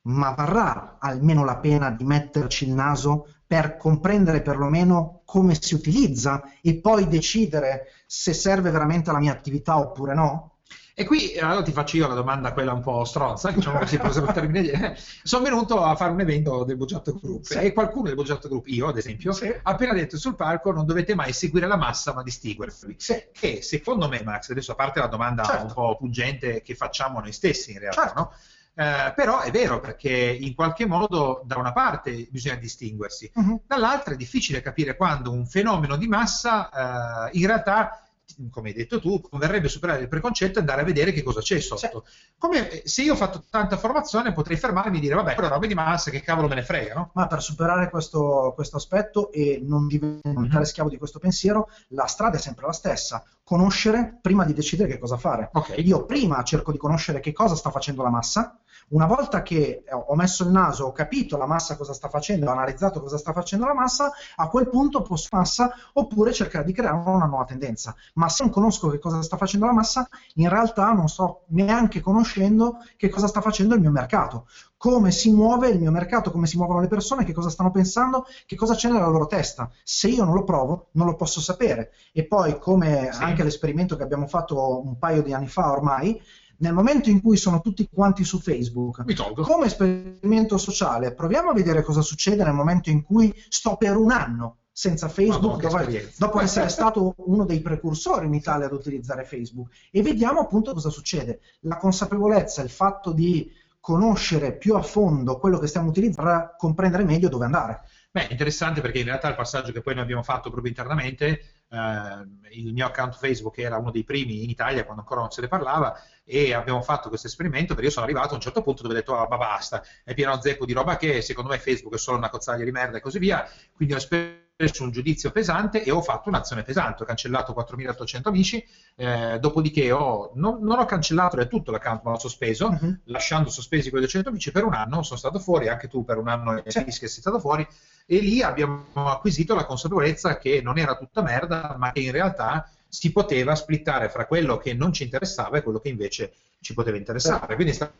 ma 0.02 0.30
varrà 0.30 0.96
almeno 0.98 1.44
la 1.44 1.58
pena 1.58 1.90
di 1.90 2.04
metterci 2.04 2.64
il 2.64 2.72
naso 2.72 3.26
per 3.50 3.76
comprendere 3.76 4.42
perlomeno 4.42 5.22
come 5.24 5.60
si 5.60 5.74
utilizza 5.74 6.40
e 6.62 6.76
poi 6.76 7.08
decidere 7.08 7.88
se 8.06 8.32
serve 8.32 8.70
veramente 8.70 9.10
alla 9.10 9.18
mia 9.18 9.32
attività 9.32 9.76
oppure 9.76 10.14
no? 10.14 10.58
E 10.94 11.04
qui 11.04 11.36
allora 11.36 11.62
ti 11.62 11.72
faccio 11.72 11.96
io 11.96 12.06
la 12.06 12.14
domanda, 12.14 12.52
quella 12.52 12.72
un 12.72 12.80
po' 12.80 13.02
stronza, 13.04 13.50
diciamo 13.50 13.80
così, 13.80 13.98
per. 13.98 14.96
Sono 15.24 15.42
venuto 15.42 15.82
a 15.82 15.96
fare 15.96 16.12
un 16.12 16.20
evento 16.20 16.62
del 16.62 16.76
Boggiato 16.76 17.18
Group 17.20 17.42
sì. 17.42 17.58
e 17.58 17.72
qualcuno 17.72 18.04
del 18.04 18.14
Boggiato 18.14 18.46
Group, 18.46 18.68
io 18.68 18.86
ad 18.86 18.98
esempio, 18.98 19.32
sì. 19.32 19.48
ha 19.48 19.58
appena 19.64 19.94
detto 19.94 20.16
sul 20.16 20.36
palco 20.36 20.70
non 20.70 20.86
dovete 20.86 21.16
mai 21.16 21.32
seguire 21.32 21.66
la 21.66 21.76
massa 21.76 22.14
ma 22.14 22.22
distinguervi. 22.22 22.94
Sì. 22.98 23.20
Che 23.32 23.62
secondo 23.62 24.06
me, 24.06 24.22
Max, 24.22 24.50
adesso 24.50 24.70
a 24.70 24.76
parte 24.76 25.00
la 25.00 25.08
domanda 25.08 25.42
certo. 25.42 25.64
un 25.64 25.72
po' 25.72 25.96
pungente 25.96 26.62
che 26.62 26.76
facciamo 26.76 27.18
noi 27.18 27.32
stessi 27.32 27.72
in 27.72 27.80
realtà, 27.80 28.02
certo. 28.02 28.20
no? 28.20 28.32
Eh, 28.80 29.12
però 29.14 29.40
è 29.40 29.50
vero 29.50 29.78
perché 29.78 30.10
in 30.10 30.54
qualche 30.54 30.86
modo 30.86 31.42
da 31.44 31.58
una 31.58 31.72
parte 31.72 32.26
bisogna 32.30 32.54
distinguersi, 32.54 33.30
uh-huh. 33.34 33.64
dall'altra 33.66 34.14
è 34.14 34.16
difficile 34.16 34.62
capire 34.62 34.96
quando 34.96 35.30
un 35.30 35.44
fenomeno 35.44 35.96
di 35.96 36.08
massa 36.08 37.28
eh, 37.28 37.38
in 37.38 37.46
realtà 37.46 38.02
come 38.50 38.68
hai 38.68 38.74
detto 38.74 39.00
tu, 39.00 39.20
converrebbe 39.20 39.68
superare 39.68 40.02
il 40.02 40.08
preconcetto 40.08 40.56
e 40.56 40.60
andare 40.60 40.82
a 40.82 40.84
vedere 40.84 41.12
che 41.12 41.22
cosa 41.22 41.40
c'è 41.40 41.60
sotto. 41.60 42.04
Sì. 42.06 42.32
Come 42.38 42.82
se 42.84 43.02
io 43.02 43.12
ho 43.12 43.16
fatto 43.16 43.44
tanta 43.50 43.76
formazione 43.76 44.32
potrei 44.32 44.56
fermarmi 44.56 44.98
e 44.98 45.00
dire 45.00 45.14
vabbè, 45.14 45.34
però 45.34 45.48
robe 45.48 45.66
di 45.66 45.74
massa, 45.74 46.10
che 46.10 46.22
cavolo 46.22 46.48
me 46.48 46.54
ne 46.54 46.62
frega, 46.62 46.94
no? 46.94 47.10
Ma 47.14 47.26
per 47.26 47.42
superare 47.42 47.90
questo, 47.90 48.52
questo 48.54 48.76
aspetto 48.76 49.32
e 49.32 49.60
non 49.62 49.86
diventare 49.86 50.38
mm-hmm. 50.38 50.62
schiavo 50.62 50.88
di 50.88 50.96
questo 50.98 51.18
pensiero, 51.18 51.68
la 51.88 52.06
strada 52.06 52.36
è 52.36 52.40
sempre 52.40 52.66
la 52.66 52.72
stessa. 52.72 53.24
Conoscere 53.42 54.18
prima 54.20 54.44
di 54.44 54.54
decidere 54.54 54.88
che 54.88 54.98
cosa 54.98 55.16
fare. 55.16 55.50
Okay. 55.52 55.84
Io 55.84 56.04
prima 56.04 56.42
cerco 56.44 56.72
di 56.72 56.78
conoscere 56.78 57.20
che 57.20 57.32
cosa 57.32 57.56
sta 57.56 57.70
facendo 57.70 58.02
la 58.02 58.10
massa, 58.10 58.58
una 58.90 59.06
volta 59.06 59.42
che 59.42 59.84
ho 59.90 60.14
messo 60.14 60.44
il 60.44 60.50
naso, 60.50 60.86
ho 60.86 60.92
capito 60.92 61.36
la 61.36 61.46
massa 61.46 61.76
cosa 61.76 61.92
sta 61.92 62.08
facendo, 62.08 62.48
ho 62.48 62.52
analizzato 62.52 63.00
cosa 63.00 63.18
sta 63.18 63.32
facendo 63.32 63.66
la 63.66 63.74
massa, 63.74 64.12
a 64.36 64.48
quel 64.48 64.68
punto 64.68 65.02
posso 65.02 65.28
massa 65.30 65.72
oppure 65.94 66.32
cercare 66.32 66.64
di 66.64 66.72
creare 66.72 66.96
una 66.96 67.26
nuova 67.26 67.44
tendenza. 67.44 67.94
Ma 68.14 68.28
se 68.28 68.42
non 68.42 68.52
conosco 68.52 68.88
che 68.88 68.98
cosa 68.98 69.22
sta 69.22 69.36
facendo 69.36 69.66
la 69.66 69.72
massa, 69.72 70.08
in 70.34 70.48
realtà 70.48 70.92
non 70.92 71.08
sto 71.08 71.44
neanche 71.48 72.00
conoscendo 72.00 72.78
che 72.96 73.08
cosa 73.08 73.26
sta 73.26 73.40
facendo 73.40 73.74
il 73.74 73.80
mio 73.80 73.90
mercato 73.90 74.46
come 74.80 75.10
si 75.10 75.30
muove 75.30 75.68
il 75.68 75.78
mio 75.78 75.90
mercato, 75.90 76.30
come 76.30 76.46
si 76.46 76.56
muovono 76.56 76.80
le 76.80 76.88
persone, 76.88 77.24
che 77.24 77.34
cosa 77.34 77.50
stanno 77.50 77.70
pensando, 77.70 78.24
che 78.46 78.56
cosa 78.56 78.74
c'è 78.74 78.88
nella 78.88 79.08
loro 79.08 79.26
testa. 79.26 79.70
Se 79.84 80.08
io 80.08 80.24
non 80.24 80.32
lo 80.32 80.42
provo, 80.42 80.86
non 80.92 81.06
lo 81.06 81.16
posso 81.16 81.38
sapere. 81.38 81.92
E 82.12 82.24
poi, 82.24 82.58
come 82.58 83.10
sì. 83.12 83.22
anche 83.22 83.44
l'esperimento 83.44 83.94
che 83.94 84.04
abbiamo 84.04 84.26
fatto 84.26 84.80
un 84.82 84.96
paio 84.96 85.22
di 85.22 85.34
anni 85.34 85.48
fa 85.48 85.70
ormai, 85.70 86.18
nel 86.60 86.72
momento 86.72 87.10
in 87.10 87.20
cui 87.20 87.36
sono 87.36 87.60
tutti 87.60 87.88
quanti 87.92 88.24
su 88.24 88.38
Facebook, 88.38 89.04
come 89.42 89.66
esperimento 89.66 90.58
sociale, 90.58 91.14
proviamo 91.14 91.50
a 91.50 91.54
vedere 91.54 91.82
cosa 91.82 92.02
succede 92.02 92.44
nel 92.44 92.52
momento 92.52 92.90
in 92.90 93.02
cui 93.02 93.34
sto 93.48 93.76
per 93.76 93.96
un 93.96 94.10
anno 94.10 94.56
senza 94.72 95.08
Facebook, 95.08 95.62
Madonna, 95.64 95.84
dopo, 95.84 96.06
dopo 96.16 96.40
essere 96.40 96.68
stato 96.68 97.14
uno 97.26 97.44
dei 97.44 97.60
precursori 97.60 98.26
in 98.26 98.34
Italia 98.34 98.66
ad 98.66 98.72
utilizzare 98.72 99.24
Facebook, 99.24 99.70
e 99.90 100.02
vediamo 100.02 100.40
appunto 100.40 100.72
cosa 100.72 100.90
succede. 100.90 101.40
La 101.60 101.76
consapevolezza, 101.76 102.62
il 102.62 102.70
fatto 102.70 103.12
di 103.12 103.50
conoscere 103.80 104.56
più 104.56 104.76
a 104.76 104.82
fondo 104.82 105.38
quello 105.38 105.58
che 105.58 105.66
stiamo 105.66 105.88
utilizzando 105.88 106.30
per 106.30 106.54
comprendere 106.58 107.04
meglio 107.04 107.28
dove 107.28 107.46
andare. 107.46 107.80
Beh, 108.10 108.28
interessante 108.30 108.80
perché 108.80 108.98
in 108.98 109.04
realtà 109.06 109.28
il 109.28 109.36
passaggio 109.36 109.72
che 109.72 109.80
poi 109.80 109.94
noi 109.94 110.02
abbiamo 110.02 110.22
fatto 110.22 110.50
proprio 110.50 110.70
internamente, 110.70 111.59
il 111.72 112.72
mio 112.72 112.86
account 112.86 113.14
Facebook 113.16 113.58
era 113.58 113.76
uno 113.76 113.92
dei 113.92 114.02
primi 114.02 114.42
in 114.42 114.50
Italia 114.50 114.82
quando 114.84 115.02
ancora 115.02 115.20
non 115.20 115.30
se 115.30 115.40
ne 115.40 115.48
parlava 115.48 115.96
e 116.24 116.52
abbiamo 116.52 116.82
fatto 116.82 117.08
questo 117.08 117.28
esperimento 117.28 117.74
perché 117.74 117.88
io 117.88 117.92
sono 117.92 118.06
arrivato 118.06 118.32
a 118.32 118.34
un 118.34 118.40
certo 118.40 118.62
punto 118.62 118.82
dove 118.82 118.94
ho 118.94 118.96
detto 118.98 119.16
ah, 119.16 119.28
ma 119.28 119.36
basta, 119.36 119.82
è 120.02 120.14
pieno 120.14 120.40
zeppo 120.40 120.64
di 120.64 120.72
roba 120.72 120.96
che 120.96 121.22
secondo 121.22 121.50
me 121.50 121.58
Facebook 121.58 121.94
è 121.94 121.98
solo 121.98 122.16
una 122.16 122.28
cozzaglia 122.28 122.64
di 122.64 122.72
merda 122.72 122.96
e 122.96 123.00
così 123.00 123.18
via, 123.18 123.48
quindi 123.72 123.94
ho 123.94 123.98
esperienza 123.98 124.48
preso 124.60 124.82
un 124.82 124.90
giudizio 124.90 125.30
pesante 125.30 125.82
e 125.82 125.90
ho 125.90 126.02
fatto 126.02 126.28
un'azione 126.28 126.62
pesante, 126.62 127.02
ho 127.02 127.06
cancellato 127.06 127.54
4.800 127.54 128.20
amici, 128.24 128.62
eh, 128.96 129.38
dopodiché 129.40 129.90
ho, 129.90 130.32
non, 130.34 130.60
non, 130.60 130.78
ho 130.78 130.84
cancellato 130.84 131.36
del 131.36 131.48
tutto 131.48 131.70
l'account, 131.70 132.02
ma 132.02 132.10
l'ho 132.10 132.18
sospeso, 132.18 132.68
uh-huh. 132.68 132.98
lasciando 133.04 133.48
sospesi 133.48 133.88
quei 133.88 134.02
200 134.02 134.28
amici 134.28 134.52
per 134.52 134.64
un 134.64 134.74
anno, 134.74 135.02
sono 135.02 135.18
stato 135.18 135.38
fuori, 135.38 135.68
anche 135.68 135.88
tu 135.88 136.04
per 136.04 136.18
un 136.18 136.28
anno 136.28 136.62
e 136.62 136.70
sì. 136.70 136.84
che 136.84 136.92
sei 136.92 137.08
stato 137.08 137.38
fuori, 137.38 137.66
e 138.12 138.18
lì 138.18 138.42
abbiamo 138.42 138.82
acquisito 138.92 139.54
la 139.54 139.64
consapevolezza 139.64 140.36
che 140.36 140.60
non 140.60 140.78
era 140.78 140.96
tutta 140.96 141.22
merda, 141.22 141.76
ma 141.78 141.92
che 141.92 142.00
in 142.00 142.10
realtà 142.10 142.68
si 142.88 143.12
poteva 143.12 143.54
splittare 143.54 144.08
fra 144.08 144.26
quello 144.26 144.56
che 144.56 144.74
non 144.74 144.92
ci 144.92 145.04
interessava 145.04 145.58
e 145.58 145.62
quello 145.62 145.78
che 145.78 145.90
invece 145.90 146.32
ci 146.60 146.74
poteva 146.74 146.96
interessare. 146.96 147.54
Quindi 147.54 147.70
è 147.70 147.76
stato 147.76 147.92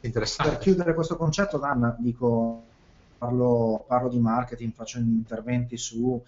interessante. 0.00 0.50
Per 0.50 0.60
chiudere 0.60 0.94
questo 0.94 1.16
concetto, 1.16 1.58
Dan, 1.58 1.94
dico 1.98 2.64
parlo, 3.18 3.84
parlo 3.86 4.08
di 4.08 4.18
marketing, 4.18 4.72
faccio 4.72 4.96
interventi 4.96 5.76
su 5.76 6.18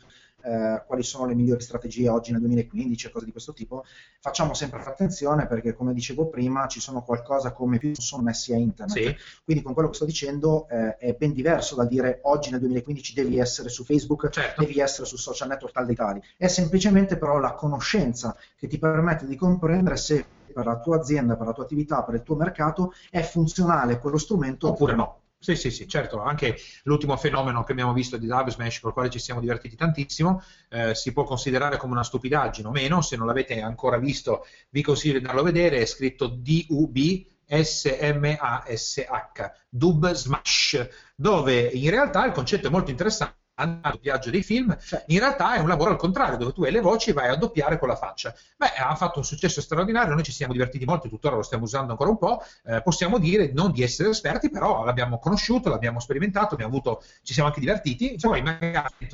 eh, 0.47 0.85
quali 0.87 1.03
sono 1.03 1.27
le 1.27 1.35
migliori 1.35 1.61
strategie 1.61 2.09
oggi 2.09 2.31
nel 2.31 2.41
2015 2.41 3.07
e 3.07 3.11
cose 3.11 3.25
di 3.25 3.33
questo 3.33 3.53
tipo, 3.53 3.85
facciamo 4.21 4.55
sempre 4.55 4.81
attenzione 4.81 5.49
perché 5.49 5.75
come 5.75 5.93
dicevo 5.93 6.29
prima 6.29 6.69
ci 6.69 6.81
sono 6.81 7.03
qualcosa 7.03 7.53
come 7.53 7.79
più 7.79 7.95
sono 7.97 8.23
messi 8.23 8.53
a 8.53 8.57
internet. 8.57 8.97
Sì. 8.97 9.17
Quindi 9.45 9.65
con 9.65 9.75
quello 9.75 9.89
che 9.89 9.97
sto 9.97 10.05
dicendo 10.05 10.69
eh, 10.69 10.97
è 10.97 11.15
ben 11.15 11.33
diverso 11.33 11.75
da 11.75 11.85
dire 11.85 12.21
oggi 12.23 12.51
nel 12.51 12.61
2015 12.61 13.15
devi 13.15 13.39
essere 13.39 13.69
su 13.69 13.85
Facebook, 13.85 14.29
certo. 14.29 14.63
devi 14.63 14.79
essere 14.79 15.07
su 15.07 15.17
social 15.17 15.49
network 15.49 15.75
tal 15.75 15.87
dei 15.87 15.97
tali. 15.97 16.23
È 16.37 16.47
semplicemente 16.47 17.19
però 17.19 17.39
la 17.39 17.55
conoscenza 17.55 18.37
che 18.57 18.69
ti 18.69 18.79
permette 18.79 19.27
di 19.27 19.35
comprendere 19.35 19.97
se 19.97 20.25
per 20.53 20.65
la 20.65 20.79
tua 20.79 20.97
azienda, 20.97 21.37
per 21.37 21.47
la 21.47 21.53
tua 21.53 21.65
attività, 21.65 22.03
per 22.03 22.15
il 22.15 22.23
tuo 22.23 22.37
mercato 22.37 22.93
è 23.11 23.21
funzionale 23.21 23.99
quello 23.99 24.17
strumento 24.17 24.69
oppure 24.69 24.95
no. 24.95 25.21
Sì, 25.39 25.55
sì, 25.55 25.71
sì, 25.71 25.87
certo, 25.87 26.21
anche 26.23 26.57
l'ultimo 26.85 27.17
fenomeno 27.17 27.63
che 27.63 27.73
abbiamo 27.73 27.93
visto 27.93 28.17
di 28.17 28.27
Dub 28.27 28.49
Smash, 28.49 28.81
con 28.81 28.89
il 28.89 28.95
quale 28.95 29.11
ci 29.11 29.19
siamo 29.19 29.39
divertiti 29.41 29.77
tantissimo, 29.77 30.43
eh, 30.71 30.95
si 30.95 31.13
può 31.13 31.25
considerare 31.25 31.77
come 31.77 31.93
una 31.93 32.03
stupidaggine 32.03 32.67
o 32.67 32.71
meno, 32.71 33.03
se 33.03 33.17
non 33.17 33.27
l'avete 33.27 33.61
ancora 33.61 33.99
visto 33.99 34.45
vi 34.71 34.83
consiglio 34.83 35.13
di 35.13 35.19
andarlo 35.19 35.43
a 35.43 35.45
vedere, 35.45 35.79
è 35.81 35.85
scritto 35.85 36.27
DUB, 36.27 37.27
S-M-A-S-H, 37.49 39.51
Dub 39.69 40.11
Smash, 40.13 40.89
dove 41.15 41.61
in 41.61 41.91
realtà 41.91 42.25
il 42.25 42.33
concetto 42.33 42.67
è 42.67 42.71
molto 42.71 42.91
interessante 42.91 43.36
al 43.57 43.81
doppiaggio 43.81 44.31
dei 44.31 44.43
film, 44.43 44.77
cioè, 44.81 45.05
in 45.09 45.19
realtà 45.19 45.55
è 45.55 45.59
un 45.59 45.69
lavoro 45.69 45.91
al 45.91 45.97
contrario, 45.97 46.37
dove 46.37 46.53
tu 46.53 46.65
hai 46.65 46.73
le 46.73 46.81
voci 46.81 47.11
e 47.11 47.13
vai 47.13 47.29
a 47.29 47.37
doppiare 47.37 47.79
con 47.79 47.89
la 47.89 47.97
faccia. 47.97 48.35
Beh, 48.57 48.73
ha 48.77 48.95
fatto 48.95 49.19
un 49.19 49.25
successo 49.25 49.61
straordinario, 49.61 50.15
noi 50.15 50.23
ci 50.23 50.33
siamo 50.33 50.53
divertiti 50.53 50.85
molto, 50.85 51.09
tuttora 51.09 51.37
lo 51.37 51.43
stiamo 51.43 51.65
usando 51.65 51.93
ancora 51.93 52.11
un 52.11 52.19
po', 52.19 52.43
eh, 52.65 52.83
possiamo 52.83 53.19
dire 53.19 53.53
non 53.53 53.73
di 53.73 53.83
essere 53.83 54.11
esperti, 54.11 54.51
però 54.51 54.85
l'abbiamo 54.85 55.19
conosciuto, 55.19 55.69
l'abbiamo 55.69 56.01
sperimentato, 56.01 56.55
abbiamo 56.55 56.73
avuto, 56.73 57.03
ci 57.23 57.33
siamo 57.33 57.49
anche 57.49 57.61
divertiti, 57.61 58.17
poi 58.21 58.43
magari 58.43 59.09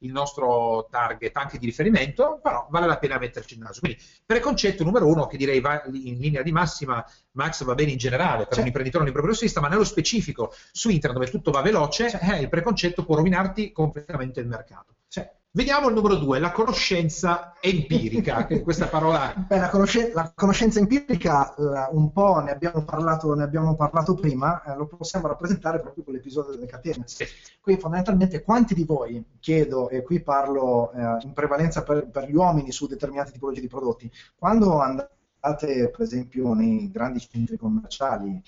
il 0.00 0.12
nostro 0.12 0.86
target 0.90 1.36
anche 1.36 1.58
di 1.58 1.66
riferimento, 1.66 2.38
però 2.42 2.66
vale 2.70 2.86
la 2.86 2.98
pena 2.98 3.18
metterci 3.18 3.54
il 3.54 3.60
naso. 3.60 3.80
Quindi, 3.80 3.98
preconcetto 4.24 4.84
numero 4.84 5.06
uno, 5.06 5.26
che 5.26 5.36
direi 5.36 5.60
va 5.60 5.82
in 5.92 6.18
linea 6.18 6.42
di 6.42 6.52
massima, 6.52 7.04
Max 7.32 7.64
va 7.64 7.74
bene 7.74 7.92
in 7.92 7.98
generale 7.98 8.44
per 8.44 8.54
sì. 8.54 8.60
un 8.60 8.66
imprenditore 8.66 9.04
o 9.04 9.06
un 9.06 9.12
imprenditore 9.12 9.60
ma 9.60 9.68
nello 9.68 9.84
specifico 9.84 10.52
su 10.72 10.90
internet 10.90 11.18
dove 11.18 11.30
tutto 11.30 11.50
va 11.50 11.62
veloce, 11.62 12.08
sì. 12.08 12.18
eh, 12.20 12.40
il 12.40 12.48
preconcetto 12.48 13.04
può 13.04 13.16
rovinarti 13.16 13.72
completamente 13.72 14.40
il 14.40 14.46
mercato. 14.46 14.94
Sì. 15.06 15.22
Vediamo 15.52 15.88
il 15.88 15.94
numero 15.94 16.14
due, 16.14 16.38
la 16.38 16.52
conoscenza 16.52 17.54
empirica, 17.60 18.46
questa 18.62 18.86
parola... 18.86 19.34
Beh, 19.48 19.58
la, 19.58 19.68
conosce- 19.68 20.12
la, 20.14 20.30
conoscenza 20.32 20.78
empirica 20.78 21.54
uh, 21.56 21.96
un 21.96 22.12
po' 22.12 22.38
ne 22.38 22.52
abbiamo 22.52 22.84
parlato, 22.84 23.34
ne 23.34 23.42
abbiamo 23.42 23.74
parlato 23.74 24.14
prima, 24.14 24.62
eh, 24.62 24.76
lo 24.76 24.86
possiamo 24.86 25.26
rappresentare 25.26 25.80
proprio 25.80 26.04
con 26.04 26.14
l'episodio 26.14 26.52
delle 26.52 26.66
catene. 26.66 27.02
Sì. 27.06 27.26
Quindi 27.60 27.80
fondamentalmente 27.80 28.44
quanti 28.44 28.74
di 28.74 28.84
voi, 28.84 29.24
chiedo, 29.40 29.88
e 29.88 30.04
qui 30.04 30.22
parlo 30.22 30.92
eh, 30.92 31.18
in 31.22 31.32
prevalenza 31.32 31.82
per, 31.82 32.08
per, 32.08 32.28
gli 32.28 32.34
uomini 32.36 32.70
su 32.70 32.86
determinate 32.86 33.32
tipologie 33.32 33.60
di 33.60 33.66
prodotti, 33.66 34.08
quando 34.38 34.78
andate 34.78 35.90
per 35.90 36.02
esempio 36.02 36.54
nei 36.54 36.92
grandi 36.92 37.18
centri 37.18 37.56
commerciali 37.56 38.40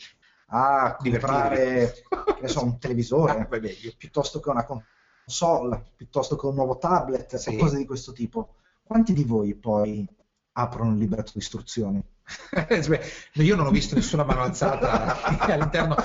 a 0.55 0.97
comprare 0.97 1.95
so, 2.45 2.63
un 2.63 2.79
televisore 2.79 3.49
ah, 3.51 3.59
piuttosto 3.97 4.39
che 4.39 4.51
una 4.51 4.65
console 5.25 5.93
piuttosto 5.97 6.37
che 6.37 6.47
un 6.47 6.55
nuovo 6.55 6.79
tablet 6.79 7.37
sì. 7.37 7.55
o 7.55 7.59
cose 7.59 7.77
di 7.77 7.87
questo 7.87 8.13
tipo. 8.13 8.57
Quanti 8.83 9.13
di 9.13 9.25
voi 9.25 9.55
poi 9.55 10.07
aprono 10.53 10.93
il 10.93 10.99
libretto 10.99 11.33
di 11.35 11.39
istruzioni? 11.39 12.03
Io 13.35 13.57
non 13.57 13.67
ho 13.67 13.71
visto 13.71 13.95
nessuna 13.95 14.25
mano 14.25 14.43
alzata 14.43 15.23
all'interno. 15.47 15.97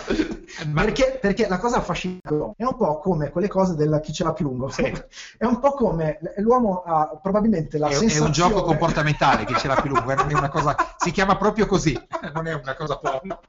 Ma... 0.73 0.81
Perché, 0.81 1.17
perché, 1.21 1.47
la 1.47 1.57
cosa 1.57 1.77
affascinante 1.77 2.53
è 2.57 2.63
un 2.63 2.75
po' 2.75 2.99
come 2.99 3.29
quelle 3.29 3.47
cose 3.47 3.75
del 3.75 3.99
chi 4.01 4.13
ce 4.13 4.23
l'ha 4.23 4.33
più 4.33 4.45
lungo. 4.45 4.69
Sì. 4.69 4.83
È 5.37 5.45
un 5.45 5.59
po' 5.59 5.71
come 5.73 6.19
l'uomo 6.37 6.83
ha 6.85 7.19
probabilmente 7.21 7.77
la 7.77 7.87
è, 7.87 7.91
sensazione... 7.91 8.23
È 8.23 8.25
un 8.25 8.31
gioco 8.31 8.63
comportamentale 8.63 9.45
chi 9.45 9.55
ce 9.55 9.67
l'ha 9.67 9.79
più 9.79 9.89
lungo, 9.89 10.13
non 10.13 10.29
è 10.29 10.33
una 10.33 10.49
cosa... 10.49 10.75
si 10.97 11.11
chiama 11.11 11.37
proprio 11.37 11.65
così, 11.67 11.97
non 12.33 12.47
è 12.47 12.53
una 12.53 12.75
cosa 12.75 12.97
povera. 12.97 13.39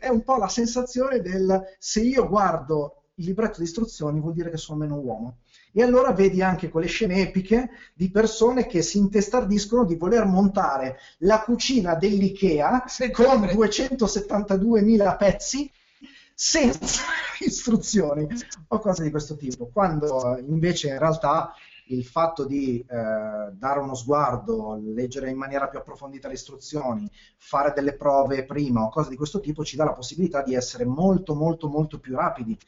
È 0.00 0.08
un 0.08 0.22
po' 0.22 0.36
la 0.36 0.48
sensazione 0.48 1.20
del 1.20 1.76
se 1.78 2.00
io 2.00 2.26
guardo 2.26 2.97
il 3.18 3.24
libretto 3.24 3.58
di 3.58 3.64
istruzioni 3.64 4.20
vuol 4.20 4.32
dire 4.32 4.50
che 4.50 4.56
sono 4.56 4.78
meno 4.78 4.96
uomo. 4.96 5.38
E 5.72 5.82
allora 5.82 6.12
vedi 6.12 6.42
anche 6.42 6.70
quelle 6.70 6.86
scene 6.86 7.20
epiche 7.20 7.70
di 7.94 8.10
persone 8.10 8.66
che 8.66 8.82
si 8.82 8.98
intestardiscono 8.98 9.84
di 9.84 9.96
voler 9.96 10.24
montare 10.24 10.98
la 11.18 11.40
cucina 11.42 11.94
dell'IKEA 11.94 12.84
con 13.12 13.42
272.000 13.42 15.16
pezzi 15.16 15.70
senza 16.34 17.02
istruzioni 17.44 18.26
o 18.68 18.78
cose 18.78 19.02
di 19.02 19.10
questo 19.10 19.36
tipo, 19.36 19.68
quando 19.72 20.38
invece 20.46 20.88
in 20.88 20.98
realtà 20.98 21.52
il 21.88 22.04
fatto 22.04 22.44
di 22.44 22.80
eh, 22.80 22.86
dare 23.52 23.80
uno 23.80 23.94
sguardo, 23.94 24.80
leggere 24.82 25.30
in 25.30 25.36
maniera 25.36 25.68
più 25.68 25.78
approfondita 25.78 26.28
le 26.28 26.34
istruzioni, 26.34 27.08
fare 27.36 27.72
delle 27.74 27.96
prove 27.96 28.44
prima 28.44 28.82
o 28.82 28.88
cose 28.88 29.10
di 29.10 29.16
questo 29.16 29.40
tipo 29.40 29.64
ci 29.64 29.76
dà 29.76 29.84
la 29.84 29.92
possibilità 29.92 30.42
di 30.42 30.54
essere 30.54 30.84
molto 30.84 31.34
molto 31.34 31.68
molto 31.68 31.98
più 31.98 32.14
rapidi 32.14 32.58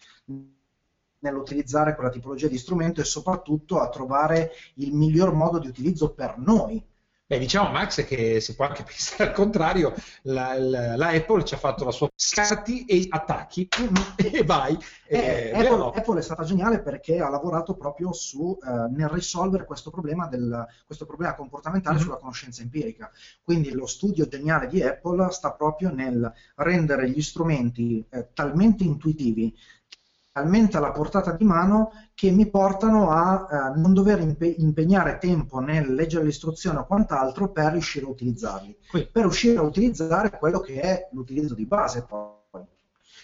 nell'utilizzare 1.21 1.95
quella 1.95 2.11
tipologia 2.11 2.49
di 2.49 2.59
strumento 2.59 3.01
e 3.01 3.05
soprattutto 3.05 3.79
a 3.79 3.89
trovare 3.89 4.53
il 4.75 4.95
miglior 4.95 5.35
modo 5.35 5.59
di 5.59 5.69
utilizzo 5.69 6.13
per 6.13 6.39
noi 6.39 6.83
Beh, 7.31 7.39
diciamo 7.39 7.71
Max 7.71 8.05
che 8.07 8.41
si 8.41 8.57
può 8.57 8.65
anche 8.65 8.83
pensare 8.83 9.31
al 9.31 9.37
contrario, 9.37 9.95
la, 10.23 10.59
la, 10.59 10.97
la 10.97 11.09
Apple 11.11 11.45
ci 11.45 11.55
ha 11.55 11.59
fatto 11.59 11.85
la 11.85 11.93
sua 11.93 12.11
scarti 12.13 12.87
e 12.87 13.07
attacchi 13.09 13.69
e 14.19 14.43
vai. 14.43 14.77
Eh, 15.07 15.53
Apple, 15.55 15.93
Apple, 15.95 16.19
è 16.19 16.23
stata 16.23 16.43
geniale 16.43 16.83
perché 16.83 17.21
ha 17.21 17.29
lavorato 17.29 17.77
proprio 17.77 18.13
su, 18.13 18.59
eh, 18.61 18.91
nel 18.97 19.09
risolvere 19.11 19.65
questo 19.65 19.91
problema, 19.91 20.27
del, 20.27 20.67
questo 20.85 21.07
problema 21.07 21.37
comportamentale 21.37 21.99
mm-hmm. 21.99 22.05
sulla 22.05 22.19
conoscenza 22.19 22.63
empirica. 22.63 23.13
Quindi 23.45 23.71
lo 23.71 23.87
studio 23.87 24.27
geniale 24.27 24.67
di 24.67 24.83
Apple 24.83 25.31
sta 25.31 25.53
proprio 25.53 25.93
nel 25.93 26.33
rendere 26.57 27.09
gli 27.09 27.23
strumenti 27.23 28.05
eh, 28.11 28.31
talmente 28.33 28.83
intuitivi 28.83 29.57
talmente 30.41 30.79
alla 30.79 30.91
portata 30.91 31.33
di 31.33 31.45
mano 31.45 31.93
che 32.15 32.31
mi 32.31 32.49
portano 32.49 33.11
a 33.11 33.47
eh, 33.75 33.79
non 33.79 33.93
dover 33.93 34.21
impe- 34.21 34.55
impegnare 34.59 35.19
tempo 35.19 35.59
nel 35.61 35.93
leggere 35.93 36.25
l'istruzione 36.25 36.79
o 36.79 36.87
quant'altro 36.87 37.51
per 37.51 37.73
riuscire 37.73 38.07
a 38.07 38.09
utilizzarli, 38.09 38.75
Qui. 38.89 39.09
per 39.11 39.23
riuscire 39.23 39.59
a 39.59 39.63
utilizzare 39.63 40.31
quello 40.31 40.61
che 40.61 40.81
è 40.81 41.09
l'utilizzo 41.13 41.55
di 41.55 41.67
base 41.67 42.07
poi. 42.09 42.29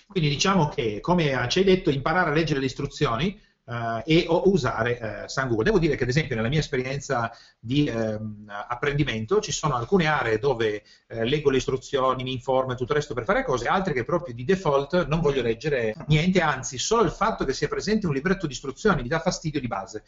Quindi 0.07 0.29
diciamo 0.29 0.69
che, 0.69 1.01
come 1.01 1.47
ci 1.49 1.59
hai 1.59 1.65
detto, 1.65 1.91
imparare 1.91 2.31
a 2.31 2.33
leggere 2.33 2.61
le 2.61 2.67
istruzioni 2.67 3.37
Uh, 3.69 4.01
e 4.05 4.27
o 4.29 4.49
usare 4.49 5.25
uh, 5.25 5.29
San 5.29 5.49
Google. 5.49 5.65
Devo 5.65 5.81
dire 5.81 5.97
che 5.97 6.05
ad 6.05 6.09
esempio 6.09 6.37
nella 6.37 6.47
mia 6.47 6.61
esperienza 6.61 7.33
di 7.59 7.91
uh, 7.93 8.47
apprendimento 8.69 9.41
ci 9.41 9.51
sono 9.51 9.75
alcune 9.75 10.07
aree 10.07 10.39
dove 10.39 10.85
eh, 11.09 11.25
leggo 11.25 11.51
le 11.51 11.57
istruzioni, 11.57 12.23
mi 12.23 12.33
informo 12.33 12.73
e 12.73 12.77
tutto 12.77 12.93
il 12.93 12.99
resto 12.99 13.13
per 13.13 13.25
fare 13.25 13.43
cose, 13.43 13.67
altre 13.67 13.93
che 13.93 14.05
proprio 14.05 14.35
di 14.35 14.45
default 14.45 15.09
non 15.09 15.21
voglio 15.21 15.43
leggere 15.43 15.97
niente, 16.07 16.41
anzi 16.41 16.79
solo 16.79 17.03
il 17.03 17.11
fatto 17.11 17.45
che 17.45 17.53
sia 17.53 17.67
presente 17.67 18.07
un 18.07 18.13
libretto 18.13 18.47
di 18.47 18.53
istruzioni 18.53 19.03
mi 19.03 19.09
dà 19.09 19.19
fastidio 19.19 19.59
di 19.59 19.67
base. 19.67 20.05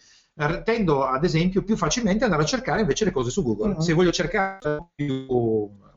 Tendo 0.62 1.05
ad 1.05 1.25
esempio 1.25 1.65
più 1.65 1.77
facilmente 1.77 2.25
ad 2.25 2.31
andare 2.31 2.45
a 2.45 2.47
cercare 2.47 2.83
invece 2.83 3.07
le 3.07 3.11
cose 3.11 3.31
su 3.31 3.43
Google. 3.43 3.71
Mm-hmm. 3.71 3.81
Se 3.81 3.93
voglio 3.93 4.12
cercare 4.12 4.91
più... 4.95 5.27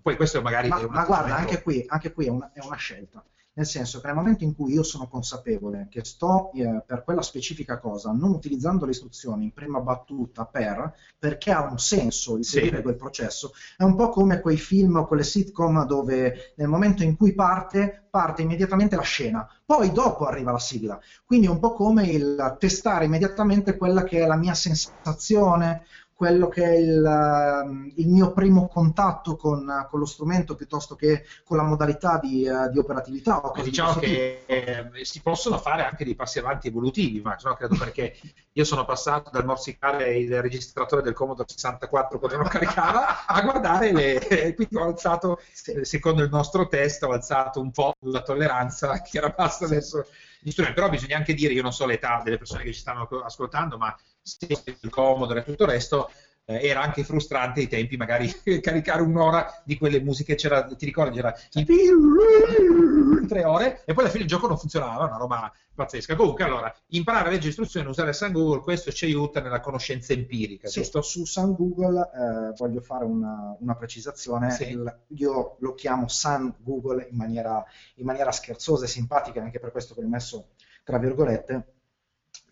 Poi 0.01 0.15
questo 0.15 0.41
magari... 0.41 0.67
Ma, 0.67 0.81
ma 0.89 1.05
guarda, 1.05 1.35
anche 1.35 1.61
qui, 1.61 1.85
anche 1.87 2.11
qui 2.11 2.25
è, 2.25 2.29
una, 2.29 2.51
è 2.53 2.65
una 2.65 2.75
scelta 2.75 3.23
nel 3.53 3.65
senso 3.65 3.99
che 3.99 4.07
nel 4.07 4.15
momento 4.15 4.43
in 4.43 4.55
cui 4.55 4.73
io 4.73 4.83
sono 4.83 5.07
consapevole 5.07 5.87
che 5.89 6.05
sto 6.05 6.51
eh, 6.53 6.83
per 6.85 7.03
quella 7.03 7.21
specifica 7.21 7.79
cosa 7.79 8.11
non 8.11 8.31
utilizzando 8.31 8.85
le 8.85 8.91
istruzioni 8.91 9.45
in 9.45 9.53
prima 9.53 9.79
battuta 9.81 10.45
per, 10.45 10.93
perché 11.17 11.51
ha 11.51 11.69
un 11.69 11.77
senso 11.77 12.37
il 12.37 12.45
seguire 12.45 12.77
sì. 12.77 12.81
quel 12.83 12.95
processo, 12.95 13.51
è 13.75 13.83
un 13.83 13.95
po' 13.95 14.09
come 14.09 14.39
quei 14.39 14.57
film 14.57 14.95
o 14.97 15.07
quelle 15.07 15.23
sitcom 15.23 15.85
dove 15.85 16.53
nel 16.55 16.67
momento 16.67 17.03
in 17.03 17.17
cui 17.17 17.33
parte, 17.33 18.07
parte 18.09 18.41
immediatamente 18.41 18.95
la 18.95 19.01
scena, 19.01 19.47
poi 19.65 19.91
dopo 19.91 20.25
arriva 20.25 20.51
la 20.51 20.59
sigla, 20.59 20.99
quindi 21.25 21.47
è 21.47 21.49
un 21.49 21.59
po' 21.59 21.73
come 21.73 22.07
il 22.07 22.55
testare 22.59 23.05
immediatamente 23.05 23.75
quella 23.75 24.03
che 24.03 24.21
è 24.21 24.25
la 24.25 24.37
mia 24.37 24.53
sensazione 24.53 25.85
quello 26.21 26.49
che 26.49 26.63
è 26.63 26.75
il, 26.75 27.03
ehm, 27.03 27.93
il 27.95 28.07
mio 28.07 28.31
primo 28.31 28.67
contatto 28.67 29.35
con, 29.35 29.87
con, 29.89 29.99
lo 29.99 30.05
strumento 30.05 30.53
piuttosto 30.53 30.93
che 30.93 31.25
con 31.43 31.57
la 31.57 31.63
modalità 31.63 32.19
di, 32.21 32.47
uh, 32.47 32.69
di 32.69 32.77
operatività. 32.77 33.41
diciamo 33.63 33.95
che 33.95 34.43
eh, 34.45 34.87
si 35.01 35.19
possono 35.23 35.57
fare 35.57 35.83
anche 35.83 36.05
dei 36.05 36.13
passi 36.13 36.37
avanti 36.37 36.67
evolutivi, 36.67 37.21
ma 37.21 37.35
no? 37.41 37.55
credo 37.55 37.75
perché 37.75 38.15
io 38.51 38.63
sono 38.63 38.85
passato 38.85 39.31
dal 39.31 39.45
morsicare 39.45 40.15
il 40.15 40.39
registratore 40.43 41.01
del 41.01 41.13
Commodore 41.13 41.49
64 41.49 42.19
quando 42.19 42.37
non 42.37 42.47
caricava 42.47 43.25
a 43.25 43.41
guardare 43.41 43.91
le... 43.91 44.53
quindi 44.53 44.75
ho 44.75 44.83
alzato, 44.83 45.41
sì. 45.51 45.79
secondo 45.81 46.21
il 46.21 46.29
nostro 46.29 46.67
test, 46.67 47.01
ho 47.01 47.13
alzato 47.13 47.59
un 47.59 47.71
po' 47.71 47.95
la 48.01 48.21
tolleranza 48.21 49.01
che 49.01 49.17
era 49.17 49.29
bassa 49.35 49.65
sì. 49.65 49.73
adesso 49.73 50.05
gli 50.39 50.51
strumenti, 50.51 50.79
però 50.79 50.91
bisogna 50.91 51.17
anche 51.17 51.33
dire, 51.33 51.53
io 51.53 51.63
non 51.63 51.73
so 51.73 51.87
l'età 51.87 52.21
delle 52.23 52.37
persone 52.37 52.63
che 52.63 52.73
ci 52.73 52.79
stanno 52.79 53.07
ascoltando, 53.23 53.77
ma 53.77 53.95
se 54.21 54.47
il 54.79 54.89
comodo 54.89 55.35
e 55.35 55.43
tutto 55.43 55.63
il 55.63 55.69
resto, 55.69 56.09
eh, 56.45 56.67
era 56.67 56.81
anche 56.81 57.03
frustrante 57.03 57.59
ai 57.61 57.67
tempi 57.67 57.97
magari 57.97 58.31
caricare 58.61 59.01
un'ora 59.01 59.61
di 59.63 59.77
quelle 59.77 60.01
musiche, 60.01 60.35
c'era, 60.35 60.65
ti 60.65 60.85
ricordi, 60.85 61.17
c'era 61.17 61.33
tre 63.27 63.43
ore 63.45 63.83
e 63.85 63.93
poi 63.93 64.03
alla 64.03 64.11
fine 64.11 64.23
il 64.23 64.29
gioco 64.29 64.47
non 64.47 64.57
funzionava, 64.57 65.05
una 65.05 65.17
roba 65.17 65.51
pazzesca. 65.73 66.15
Comunque, 66.15 66.43
allora, 66.43 66.73
imparare 66.87 67.27
a 67.29 67.31
leggere 67.31 67.49
istruzioni, 67.49 67.87
usare 67.87 68.13
San 68.13 68.31
Google, 68.31 68.61
questo 68.61 68.91
ci 68.91 69.05
aiuta 69.05 69.39
nella 69.39 69.59
conoscenza 69.59 70.13
empirica, 70.13 70.67
sì, 70.67 70.81
giusto? 70.81 71.01
Su 71.01 71.25
San 71.25 71.53
Google 71.53 72.01
eh, 72.01 72.53
voglio 72.57 72.81
fare 72.81 73.05
una, 73.05 73.55
una 73.59 73.75
precisazione, 73.75 74.51
sì. 74.51 74.69
Il, 74.69 74.99
io 75.15 75.55
lo 75.59 75.73
chiamo 75.73 76.07
San 76.07 76.53
Google 76.59 77.07
in 77.09 77.17
maniera, 77.17 77.63
in 77.95 78.05
maniera 78.05 78.31
scherzosa 78.31 78.85
e 78.85 78.89
simpatica, 78.89 79.41
anche 79.41 79.59
per 79.59 79.71
questo 79.71 79.93
che 79.93 80.01
l'ho 80.01 80.09
messo 80.09 80.49
tra 80.83 80.97
virgolette, 80.97 81.80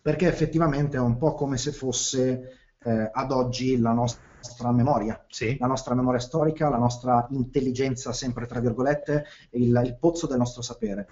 perché 0.02 0.26
effettivamente 0.26 0.96
è 0.96 1.00
un 1.00 1.16
po' 1.16 1.34
come 1.34 1.56
se 1.56 1.72
fosse 1.72 2.58
eh, 2.82 3.10
ad 3.12 3.32
oggi 3.32 3.78
la 3.78 3.92
nostra 3.92 4.72
memoria, 4.72 5.22
sì. 5.28 5.56
la 5.58 5.66
nostra 5.66 5.94
memoria 5.94 6.20
storica, 6.20 6.68
la 6.68 6.78
nostra 6.78 7.26
intelligenza, 7.30 8.12
sempre 8.12 8.46
tra 8.46 8.60
virgolette, 8.60 9.26
il, 9.50 9.80
il 9.84 9.96
pozzo 9.98 10.26
del 10.26 10.38
nostro 10.38 10.62
sapere. 10.62 11.08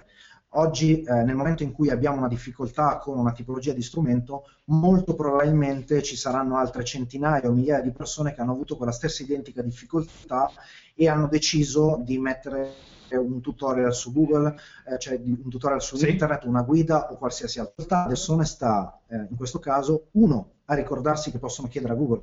Oggi, 0.52 1.02
eh, 1.02 1.12
nel 1.24 1.34
momento 1.34 1.62
in 1.62 1.72
cui 1.72 1.90
abbiamo 1.90 2.16
una 2.16 2.28
difficoltà 2.28 2.96
con 2.96 3.18
una 3.18 3.32
tipologia 3.32 3.74
di 3.74 3.82
strumento, 3.82 4.44
molto 4.66 5.14
probabilmente 5.14 6.02
ci 6.02 6.16
saranno 6.16 6.56
altre 6.56 6.84
centinaia 6.84 7.50
o 7.50 7.52
migliaia 7.52 7.82
di 7.82 7.92
persone 7.92 8.32
che 8.32 8.40
hanno 8.40 8.52
avuto 8.52 8.76
quella 8.76 8.92
stessa 8.92 9.22
identica 9.22 9.60
difficoltà 9.60 10.50
e 10.94 11.06
hanno 11.06 11.28
deciso 11.28 12.00
di 12.02 12.16
mettere 12.18 12.72
un 13.16 13.40
tutorial 13.40 13.94
su 13.94 14.12
Google, 14.12 14.54
eh, 14.86 14.98
cioè 14.98 15.20
un 15.24 15.48
tutorial 15.48 15.82
su 15.82 15.96
sì. 15.96 16.08
internet, 16.10 16.44
una 16.44 16.62
guida 16.62 17.10
o 17.10 17.16
qualsiasi 17.16 17.58
altra. 17.60 18.04
Adesso 18.04 18.36
ne 18.36 18.44
sta, 18.44 19.00
eh, 19.08 19.26
in 19.30 19.36
questo 19.36 19.58
caso, 19.58 20.08
uno, 20.12 20.52
a 20.66 20.74
ricordarsi 20.74 21.30
che 21.30 21.38
possono 21.38 21.68
chiedere 21.68 21.94
a 21.94 21.96
Google 21.96 22.22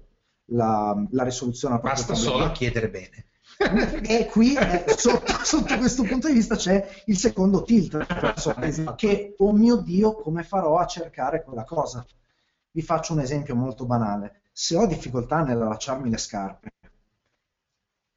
la, 0.50 0.96
la 1.12 1.24
risoluzione 1.24 1.75
al 1.75 1.82
proprio 1.82 2.04
Basta 2.04 2.13
problema. 2.13 2.44
solo 2.44 2.54
chiedere 2.54 2.89
bene. 2.89 3.25
e 4.01 4.25
qui 4.25 4.56
eh, 4.56 4.84
sotto, 4.98 5.32
sotto, 5.44 5.77
questo 5.77 6.04
punto 6.04 6.27
di 6.27 6.34
vista 6.34 6.56
c'è 6.56 6.86
il 7.06 7.18
secondo 7.18 7.63
tilt 7.63 8.96
che 8.96 9.36
oh 9.38 9.54
mio 9.54 9.77
dio 9.77 10.15
come 10.15 10.44
farò 10.44 10.77
a 10.77 10.86
cercare 10.86 11.44
quella 11.44 11.63
cosa 11.63 12.06
vi 12.72 12.82
faccio 12.82 13.13
un 13.13 13.20
esempio 13.20 13.56
molto 13.56 13.86
banale 13.86 14.42
se 14.51 14.75
ho 14.75 14.86
difficoltà 14.86 15.44
nell'allacciarmi 15.44 16.10
le 16.10 16.18
scarpe 16.18 16.74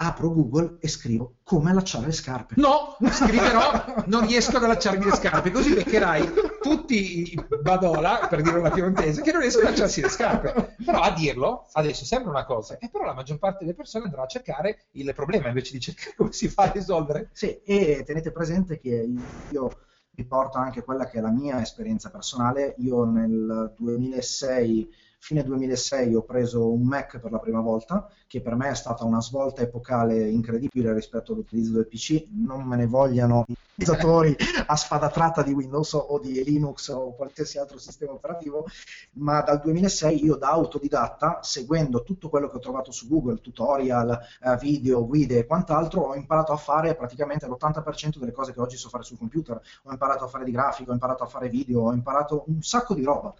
apro 0.00 0.32
Google 0.32 0.76
e 0.80 0.86
scrivo 0.86 1.38
come 1.42 1.70
allacciare 1.70 2.06
le 2.06 2.12
scarpe. 2.12 2.54
No, 2.56 2.96
scriverò 3.10 4.04
non 4.06 4.26
riesco 4.26 4.56
ad 4.56 4.64
allacciarmi 4.64 5.04
le 5.04 5.14
scarpe, 5.14 5.50
così 5.50 5.74
beccherai 5.74 6.32
tutti 6.60 7.32
i 7.32 7.46
badola, 7.60 8.26
per 8.28 8.42
dire 8.42 8.58
una 8.58 8.70
piemontese, 8.70 9.22
che 9.22 9.32
non 9.32 9.40
riescono 9.40 9.66
ad 9.66 9.72
allacciarsi 9.72 10.00
le 10.00 10.08
scarpe. 10.08 10.76
Però 10.84 11.00
a 11.00 11.10
dirlo, 11.10 11.66
adesso 11.72 12.04
sembra 12.04 12.30
una 12.30 12.44
cosa, 12.44 12.78
e 12.78 12.88
però 12.90 13.04
la 13.04 13.14
maggior 13.14 13.38
parte 13.38 13.64
delle 13.64 13.74
persone 13.74 14.04
andrà 14.04 14.22
a 14.22 14.26
cercare 14.26 14.84
il 14.92 15.12
problema 15.14 15.48
invece 15.48 15.72
di 15.72 15.80
cercare 15.80 16.14
come 16.16 16.32
si 16.32 16.48
fa 16.48 16.64
a 16.64 16.72
risolvere. 16.72 17.30
Sì, 17.32 17.60
e 17.64 18.04
tenete 18.06 18.30
presente 18.30 18.78
che 18.78 19.08
io 19.50 19.70
vi 20.10 20.24
porto 20.24 20.58
anche 20.58 20.84
quella 20.84 21.06
che 21.06 21.18
è 21.18 21.20
la 21.20 21.30
mia 21.30 21.60
esperienza 21.60 22.10
personale. 22.10 22.74
Io 22.78 23.04
nel 23.04 23.72
2006 23.76 24.90
Fine 25.20 25.42
2006 25.44 26.14
ho 26.14 26.22
preso 26.22 26.72
un 26.72 26.82
Mac 26.82 27.18
per 27.18 27.30
la 27.30 27.38
prima 27.38 27.60
volta, 27.60 28.08
che 28.26 28.40
per 28.40 28.54
me 28.54 28.70
è 28.70 28.74
stata 28.74 29.04
una 29.04 29.20
svolta 29.20 29.62
epocale 29.62 30.28
incredibile 30.28 30.94
rispetto 30.94 31.32
all'utilizzo 31.32 31.72
del 31.72 31.86
PC. 31.86 32.28
Non 32.30 32.62
me 32.62 32.76
ne 32.76 32.86
vogliano 32.86 33.44
i 33.46 33.54
utilizzatori 33.78 34.36
a 34.66 34.76
spada 34.76 35.08
tratta 35.08 35.42
di 35.42 35.52
Windows 35.52 35.92
o 35.92 36.18
di 36.18 36.42
Linux 36.42 36.88
o 36.88 37.14
qualsiasi 37.14 37.58
altro 37.58 37.78
sistema 37.78 38.12
operativo, 38.12 38.66
ma 39.14 39.40
dal 39.42 39.60
2006 39.60 40.24
io 40.24 40.36
da 40.36 40.50
autodidatta, 40.50 41.40
seguendo 41.42 42.02
tutto 42.02 42.28
quello 42.28 42.48
che 42.48 42.56
ho 42.56 42.60
trovato 42.60 42.90
su 42.90 43.08
Google, 43.08 43.40
tutorial, 43.40 44.18
eh, 44.42 44.56
video, 44.56 45.06
guide 45.06 45.38
e 45.38 45.46
quant'altro, 45.46 46.00
ho 46.02 46.14
imparato 46.14 46.52
a 46.52 46.56
fare 46.56 46.94
praticamente 46.96 47.46
l'80% 47.46 48.18
delle 48.18 48.32
cose 48.32 48.52
che 48.52 48.60
oggi 48.60 48.76
so 48.76 48.88
fare 48.88 49.04
sul 49.04 49.18
computer. 49.18 49.60
Ho 49.84 49.92
imparato 49.92 50.24
a 50.24 50.28
fare 50.28 50.44
di 50.44 50.50
grafico, 50.50 50.90
ho 50.90 50.94
imparato 50.94 51.22
a 51.22 51.26
fare 51.26 51.48
video, 51.48 51.82
ho 51.82 51.92
imparato 51.92 52.44
un 52.48 52.62
sacco 52.62 52.94
di 52.94 53.04
roba. 53.04 53.34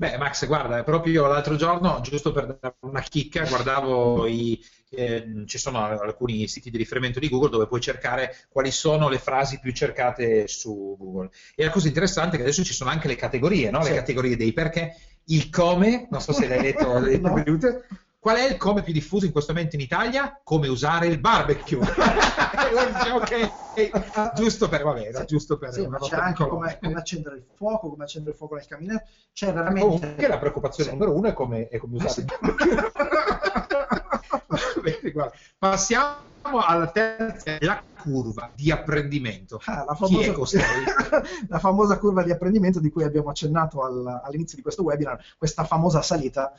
Beh, 0.00 0.16
Max, 0.16 0.46
guarda, 0.46 0.84
proprio 0.84 1.26
l'altro 1.26 1.56
giorno, 1.56 2.00
giusto 2.02 2.30
per 2.30 2.56
dare 2.60 2.76
una 2.82 3.00
chicca, 3.00 3.44
guardavo 3.44 4.28
i, 4.28 4.56
eh, 4.90 5.42
ci 5.44 5.58
sono 5.58 5.84
alcuni 5.84 6.46
siti 6.46 6.70
di 6.70 6.76
riferimento 6.76 7.18
di 7.18 7.28
Google 7.28 7.50
dove 7.50 7.66
puoi 7.66 7.80
cercare 7.80 8.46
quali 8.48 8.70
sono 8.70 9.08
le 9.08 9.18
frasi 9.18 9.58
più 9.58 9.72
cercate 9.72 10.46
su 10.46 10.94
Google. 10.96 11.30
E 11.56 11.64
la 11.64 11.70
cosa 11.70 11.88
interessante 11.88 12.34
è 12.34 12.36
che 12.36 12.44
adesso 12.44 12.62
ci 12.62 12.74
sono 12.74 12.90
anche 12.90 13.08
le 13.08 13.16
categorie, 13.16 13.70
no? 13.70 13.82
le 13.82 13.92
categorie 13.92 14.36
dei 14.36 14.52
perché, 14.52 14.94
il 15.24 15.50
come, 15.50 16.06
non 16.12 16.20
so 16.20 16.32
se 16.32 16.46
l'hai 16.46 16.62
letto, 16.62 16.96
le 17.00 17.18
no. 17.18 17.42
Qual 18.20 18.36
è 18.36 18.50
il 18.50 18.56
come 18.56 18.82
più 18.82 18.92
diffuso 18.92 19.26
in 19.26 19.32
questo 19.32 19.52
momento 19.52 19.76
in 19.76 19.82
Italia? 19.82 20.40
Come 20.42 20.66
usare 20.66 21.06
il 21.06 21.20
barbecue. 21.20 21.78
ok, 23.14 24.32
giusto 24.34 24.68
per, 24.68 24.82
vabbè, 24.82 25.10
sì, 25.14 25.24
giusto 25.24 25.56
per 25.56 25.72
sì, 25.72 25.86
ma 25.86 25.98
c'è 25.98 26.16
anche 26.16 26.44
come, 26.48 26.78
come, 26.82 26.94
accendere 26.94 27.36
il 27.36 27.44
fuoco, 27.54 27.90
come 27.90 28.02
accendere 28.02 28.32
il 28.32 28.36
fuoco 28.36 28.56
nel 28.56 28.66
caminetto. 28.66 29.06
C'è 29.32 29.52
veramente... 29.52 29.98
Comunque 30.00 30.26
la 30.26 30.38
preoccupazione 30.38 30.90
sì. 30.90 30.96
numero 30.96 31.16
uno 31.16 31.28
è 31.28 31.32
come, 31.32 31.68
è 31.68 31.78
come 31.78 31.96
usare 31.96 32.20
il 32.20 32.26
barbecue. 32.40 32.90
Passiamo 35.56 36.26
alla 36.66 36.90
terza, 36.90 37.56
la 37.60 37.80
curva 38.00 38.50
di 38.52 38.72
apprendimento. 38.72 39.60
Ah, 39.64 39.84
la, 39.84 39.94
famosa, 39.94 40.32
la, 41.48 41.58
famosa, 41.60 41.98
curva 41.98 42.24
di 42.24 42.32
apprendimento 42.32 42.80
di 42.80 42.90
cui 42.90 43.04
abbiamo 43.04 43.30
accennato 43.30 43.84
al, 43.84 44.22
all'inizio 44.24 44.56
di 44.56 44.62
questo 44.62 44.82
webinar, 44.82 45.22
questa 45.36 45.64
famosa 45.64 46.02
salita 46.02 46.52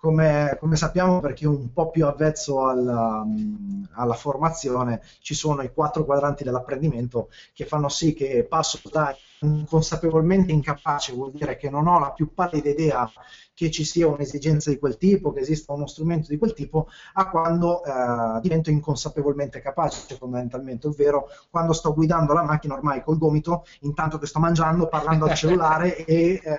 come, 0.00 0.56
come, 0.58 0.76
sappiamo, 0.76 1.20
per 1.20 1.34
chi 1.34 1.44
è 1.44 1.48
un 1.48 1.72
po' 1.72 1.90
più 1.90 2.06
avvezzo 2.06 2.66
alla, 2.66 3.24
alla, 3.92 4.14
formazione, 4.14 5.02
ci 5.20 5.34
sono 5.34 5.62
i 5.62 5.72
quattro 5.72 6.04
quadranti 6.04 6.42
dell'apprendimento 6.42 7.28
che 7.52 7.66
fanno 7.66 7.88
sì 7.88 8.14
che 8.14 8.46
passo 8.48 8.80
da 8.90 9.14
inconsapevolmente 9.40 10.52
incapace, 10.52 11.12
vuol 11.12 11.32
dire 11.32 11.56
che 11.56 11.70
non 11.70 11.86
ho 11.86 11.98
la 11.98 12.12
più 12.12 12.32
pallida 12.32 12.70
idea 12.70 13.10
che 13.54 13.70
ci 13.70 13.84
sia 13.84 14.06
un'esigenza 14.06 14.70
di 14.70 14.78
quel 14.78 14.96
tipo, 14.96 15.32
che 15.32 15.40
esista 15.40 15.72
uno 15.72 15.86
strumento 15.86 16.28
di 16.28 16.38
quel 16.38 16.54
tipo, 16.54 16.88
a 17.14 17.28
quando 17.28 17.84
eh, 17.84 18.40
divento 18.40 18.70
inconsapevolmente 18.70 19.60
capace 19.60 20.16
fondamentalmente, 20.16 20.86
ovvero 20.86 21.28
quando 21.50 21.72
sto 21.72 21.92
guidando 21.92 22.32
la 22.32 22.42
macchina 22.42 22.74
ormai 22.74 23.02
col 23.02 23.18
gomito, 23.18 23.64
intanto 23.80 24.18
che 24.18 24.26
sto 24.26 24.38
mangiando, 24.38 24.88
parlando 24.88 25.26
al 25.26 25.34
cellulare 25.34 26.04
e 26.06 26.40
eh, 26.42 26.58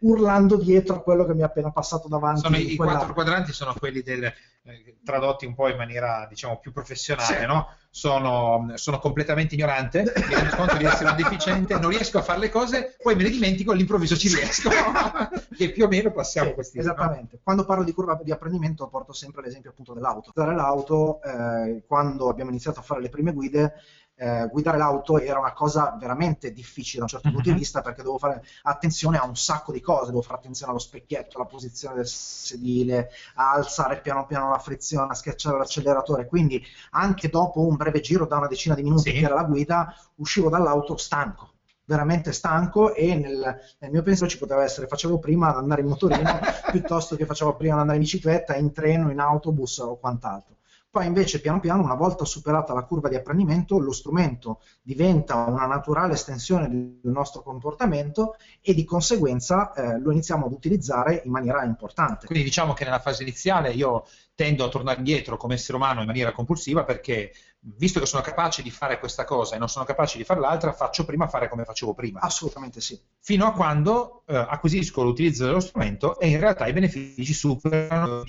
urlando 0.00 0.56
dietro 0.56 0.96
a 0.96 1.00
quello 1.00 1.24
che 1.24 1.34
mi 1.34 1.42
ha 1.42 1.46
appena 1.46 1.70
passato 1.70 2.08
davanti. 2.08 2.40
Sono 2.40 2.56
I 2.56 2.76
quattro 2.76 3.12
quadranti 3.12 3.52
sono 3.52 3.74
quelli 3.78 4.02
del, 4.02 4.32
eh, 4.64 4.98
tradotti 5.04 5.44
un 5.44 5.54
po' 5.54 5.68
in 5.68 5.76
maniera 5.76 6.26
diciamo 6.28 6.58
più 6.58 6.72
professionale, 6.72 7.40
sì. 7.40 7.46
no? 7.46 7.68
sono, 7.94 8.72
sono, 8.76 8.98
completamente 8.98 9.54
ignorante, 9.54 10.00
mi 10.00 10.34
rendo 10.34 10.56
conto 10.56 10.76
di 10.78 10.84
essere 10.84 11.10
un 11.10 11.16
deficiente, 11.16 11.78
non 11.78 11.90
riesco 11.90 12.16
a 12.18 12.22
fare 12.22 12.38
le 12.38 12.48
cose, 12.48 12.96
poi 13.02 13.14
me 13.14 13.24
ne 13.24 13.28
dimentico, 13.28 13.72
all'improvviso 13.72 14.16
ci 14.16 14.34
riesco. 14.34 14.70
e 15.58 15.70
più 15.70 15.84
o 15.84 15.88
meno 15.88 16.10
passiamo 16.10 16.48
sì, 16.48 16.54
questi 16.54 16.78
Esattamente. 16.78 17.34
No? 17.34 17.40
Quando 17.44 17.66
parlo 17.66 17.84
di 17.84 17.92
curva 17.92 18.18
di 18.22 18.32
apprendimento 18.32 18.88
porto 18.88 19.12
sempre 19.12 19.42
l'esempio 19.42 19.70
appunto 19.70 19.92
dell'auto. 19.92 20.30
Dare 20.34 20.54
l'auto, 20.54 21.20
eh, 21.22 21.82
quando 21.86 22.30
abbiamo 22.30 22.48
iniziato 22.48 22.80
a 22.80 22.82
fare 22.82 23.02
le 23.02 23.10
prime 23.10 23.32
guide, 23.32 23.74
eh, 24.22 24.48
guidare 24.52 24.78
l'auto 24.78 25.18
era 25.18 25.40
una 25.40 25.52
cosa 25.52 25.96
veramente 25.98 26.52
difficile 26.52 26.98
da 26.98 27.02
un 27.04 27.08
certo 27.08 27.28
punto 27.28 27.48
di 27.48 27.50
mhm. 27.50 27.58
vista 27.58 27.80
perché 27.80 28.02
dovevo 28.02 28.18
fare 28.18 28.44
attenzione 28.62 29.18
a 29.18 29.24
un 29.24 29.34
sacco 29.34 29.72
di 29.72 29.80
cose, 29.80 30.04
dovevo 30.06 30.22
fare 30.22 30.38
attenzione 30.38 30.70
allo 30.70 30.80
specchietto, 30.80 31.38
alla 31.38 31.46
posizione 31.46 31.96
del 31.96 32.06
sedile, 32.06 33.10
a 33.34 33.54
alzare 33.54 34.00
piano 34.00 34.24
piano 34.26 34.50
la 34.50 34.60
frizione, 34.60 35.10
a 35.10 35.14
schiacciare 35.14 35.58
l'acceleratore, 35.58 36.26
quindi 36.26 36.64
anche 36.90 37.28
dopo 37.28 37.66
un 37.66 37.74
breve 37.74 37.98
giro 37.98 38.24
da 38.24 38.36
una 38.36 38.46
decina 38.46 38.76
di 38.76 38.84
minuti 38.84 39.10
sì. 39.10 39.18
che 39.18 39.24
era 39.24 39.34
la 39.34 39.44
guida, 39.44 39.92
uscivo 40.16 40.48
dall'auto 40.48 40.96
stanco 40.96 41.50
veramente 41.84 42.32
stanco 42.32 42.94
e 42.94 43.16
nel, 43.16 43.60
nel, 43.80 43.90
mio 43.90 44.02
pensiero 44.02 44.30
ci 44.30 44.38
poteva 44.38 44.62
essere 44.62 44.86
facevo 44.86 45.18
prima 45.18 45.48
ad 45.48 45.56
andare 45.56 45.80
in 45.80 45.88
motorino 45.88 46.38
piuttosto 46.70 47.16
che 47.16 47.26
facevo 47.26 47.56
prima 47.56 47.74
ad 47.74 47.80
andare 47.80 47.98
in 47.98 48.04
bicicletta, 48.04 48.54
in 48.54 48.72
treno, 48.72 49.10
in 49.10 49.18
autobus 49.18 49.78
o 49.78 49.98
quant'altro. 49.98 50.54
Poi 50.92 51.06
invece 51.06 51.40
piano 51.40 51.58
piano, 51.58 51.82
una 51.82 51.94
volta 51.94 52.26
superata 52.26 52.74
la 52.74 52.82
curva 52.82 53.08
di 53.08 53.14
apprendimento, 53.14 53.78
lo 53.78 53.92
strumento 53.92 54.60
diventa 54.82 55.36
una 55.36 55.64
naturale 55.64 56.12
estensione 56.12 56.68
del 56.68 57.00
nostro 57.04 57.40
comportamento 57.40 58.36
e 58.60 58.74
di 58.74 58.84
conseguenza 58.84 59.72
eh, 59.72 59.98
lo 59.98 60.10
iniziamo 60.10 60.44
ad 60.44 60.52
utilizzare 60.52 61.22
in 61.24 61.30
maniera 61.30 61.64
importante. 61.64 62.26
Quindi 62.26 62.44
diciamo 62.44 62.74
che 62.74 62.84
nella 62.84 62.98
fase 62.98 63.22
iniziale 63.22 63.70
io 63.70 64.04
tendo 64.34 64.66
a 64.66 64.68
tornare 64.68 64.98
indietro 64.98 65.38
come 65.38 65.54
essere 65.54 65.78
umano 65.78 66.00
in 66.00 66.06
maniera 66.06 66.32
compulsiva 66.32 66.84
perché 66.84 67.32
visto 67.64 68.00
che 68.00 68.06
sono 68.06 68.22
capace 68.22 68.60
di 68.60 68.70
fare 68.70 68.98
questa 68.98 69.24
cosa 69.24 69.54
e 69.54 69.58
non 69.58 69.68
sono 69.68 69.84
capace 69.84 70.18
di 70.18 70.24
fare 70.24 70.40
l'altra, 70.40 70.72
faccio 70.72 71.04
prima 71.04 71.28
fare 71.28 71.48
come 71.48 71.64
facevo 71.64 71.94
prima. 71.94 72.20
Assolutamente 72.20 72.80
sì. 72.80 72.98
Fino 73.20 73.46
a 73.46 73.52
quando 73.52 74.24
eh, 74.26 74.36
acquisisco 74.36 75.02
l'utilizzo 75.02 75.44
dello 75.44 75.60
strumento 75.60 76.18
e 76.18 76.28
in 76.28 76.40
realtà 76.40 76.66
i 76.66 76.72
benefici 76.72 77.32
superano, 77.32 78.24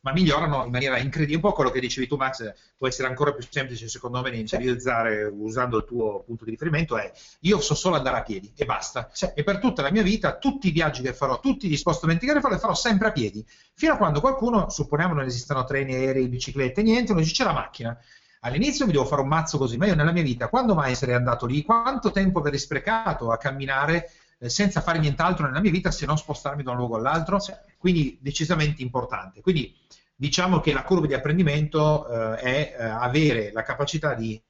ma 0.00 0.12
migliorano 0.12 0.64
in 0.64 0.70
maniera 0.70 0.98
incredibile. 0.98 1.36
Un 1.36 1.42
po' 1.42 1.52
quello 1.52 1.70
che 1.70 1.80
dicevi 1.80 2.06
tu, 2.06 2.16
Max, 2.16 2.52
può 2.76 2.86
essere 2.86 3.08
ancora 3.08 3.32
più 3.32 3.46
semplice 3.48 3.88
secondo 3.88 4.20
me 4.20 4.30
da 4.30 4.36
interiorizzare 4.36 5.24
usando 5.24 5.78
il 5.78 5.84
tuo 5.84 6.22
punto 6.24 6.44
di 6.44 6.50
riferimento, 6.50 6.98
è 6.98 7.10
io 7.40 7.60
so 7.60 7.74
solo 7.74 7.96
andare 7.96 8.18
a 8.18 8.22
piedi 8.22 8.52
e 8.54 8.66
basta. 8.66 9.08
Sì. 9.12 9.30
E 9.34 9.42
per 9.42 9.58
tutta 9.58 9.80
la 9.80 9.90
mia 9.90 10.02
vita, 10.02 10.36
tutti 10.36 10.68
i 10.68 10.70
viaggi 10.70 11.00
che 11.00 11.14
farò, 11.14 11.40
tutti 11.40 11.66
gli 11.66 11.76
spostamenti 11.76 12.26
che 12.26 12.40
farò, 12.40 12.54
li 12.54 12.60
farò 12.60 12.74
sempre 12.74 13.08
a 13.08 13.12
piedi. 13.12 13.44
Fino 13.74 13.94
a 13.94 13.96
quando 13.96 14.20
qualcuno, 14.20 14.68
supponiamo 14.68 15.14
non 15.14 15.24
esistano 15.24 15.64
treni, 15.64 15.94
aerei, 15.94 16.28
biciclette, 16.28 16.82
niente, 16.82 17.12
uno 17.12 17.22
dice 17.22 17.32
c'è 17.32 17.44
la 17.44 17.52
macchina 17.52 17.98
All'inizio 18.42 18.86
mi 18.86 18.92
devo 18.92 19.04
fare 19.04 19.20
un 19.20 19.28
mazzo 19.28 19.58
così, 19.58 19.76
ma 19.76 19.86
io 19.86 19.94
nella 19.94 20.12
mia 20.12 20.22
vita, 20.22 20.48
quando 20.48 20.74
mai 20.74 20.94
sarei 20.94 21.14
andato 21.14 21.44
lì? 21.44 21.62
Quanto 21.62 22.10
tempo 22.10 22.38
avrei 22.38 22.58
sprecato 22.58 23.30
a 23.30 23.36
camminare 23.36 24.10
eh, 24.38 24.48
senza 24.48 24.80
fare 24.80 24.98
nient'altro 24.98 25.44
nella 25.44 25.60
mia 25.60 25.70
vita 25.70 25.90
se 25.90 26.06
non 26.06 26.16
spostarmi 26.16 26.62
da 26.62 26.70
un 26.70 26.78
luogo 26.78 26.96
all'altro? 26.96 27.38
Quindi 27.76 28.18
decisamente 28.22 28.80
importante. 28.80 29.42
Quindi 29.42 29.76
diciamo 30.16 30.60
che 30.60 30.72
la 30.72 30.84
curva 30.84 31.06
di 31.06 31.12
apprendimento 31.12 32.08
eh, 32.08 32.36
è 32.36 32.76
eh, 32.78 32.84
avere 32.84 33.52
la 33.52 33.62
capacità 33.62 34.14
di 34.14 34.40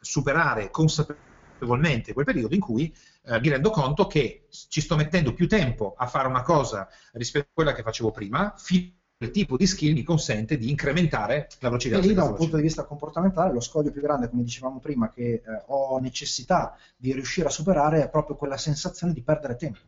superare 0.00 0.70
consapevolmente 0.70 2.12
quel 2.12 2.24
periodo 2.24 2.54
in 2.54 2.60
cui 2.60 2.94
eh, 3.24 3.40
mi 3.40 3.48
rendo 3.48 3.70
conto 3.70 4.06
che 4.06 4.46
ci 4.68 4.80
sto 4.80 4.94
mettendo 4.94 5.34
più 5.34 5.48
tempo 5.48 5.94
a 5.98 6.06
fare 6.06 6.28
una 6.28 6.42
cosa 6.42 6.88
rispetto 7.14 7.48
a 7.48 7.52
quella 7.52 7.72
che 7.72 7.82
facevo 7.82 8.12
prima, 8.12 8.54
fino 8.56 8.92
tipo 9.30 9.58
di 9.58 9.66
skill 9.66 9.92
mi 9.92 10.02
consente 10.02 10.56
di 10.56 10.70
incrementare 10.70 11.48
la 11.58 11.68
velocità. 11.68 11.98
E 11.98 12.00
lì 12.00 12.14
da 12.14 12.24
un 12.24 12.34
punto 12.34 12.56
di 12.56 12.62
vista 12.62 12.84
comportamentale 12.84 13.52
lo 13.52 13.60
scoglio 13.60 13.90
più 13.90 14.00
grande, 14.00 14.30
come 14.30 14.42
dicevamo 14.42 14.78
prima, 14.78 15.10
che 15.10 15.22
eh, 15.22 15.42
ho 15.66 15.98
necessità 15.98 16.74
di 16.96 17.12
riuscire 17.12 17.48
a 17.48 17.50
superare 17.50 18.02
è 18.02 18.08
proprio 18.08 18.36
quella 18.36 18.56
sensazione 18.56 19.12
di 19.12 19.20
perdere 19.20 19.56
tempo 19.56 19.80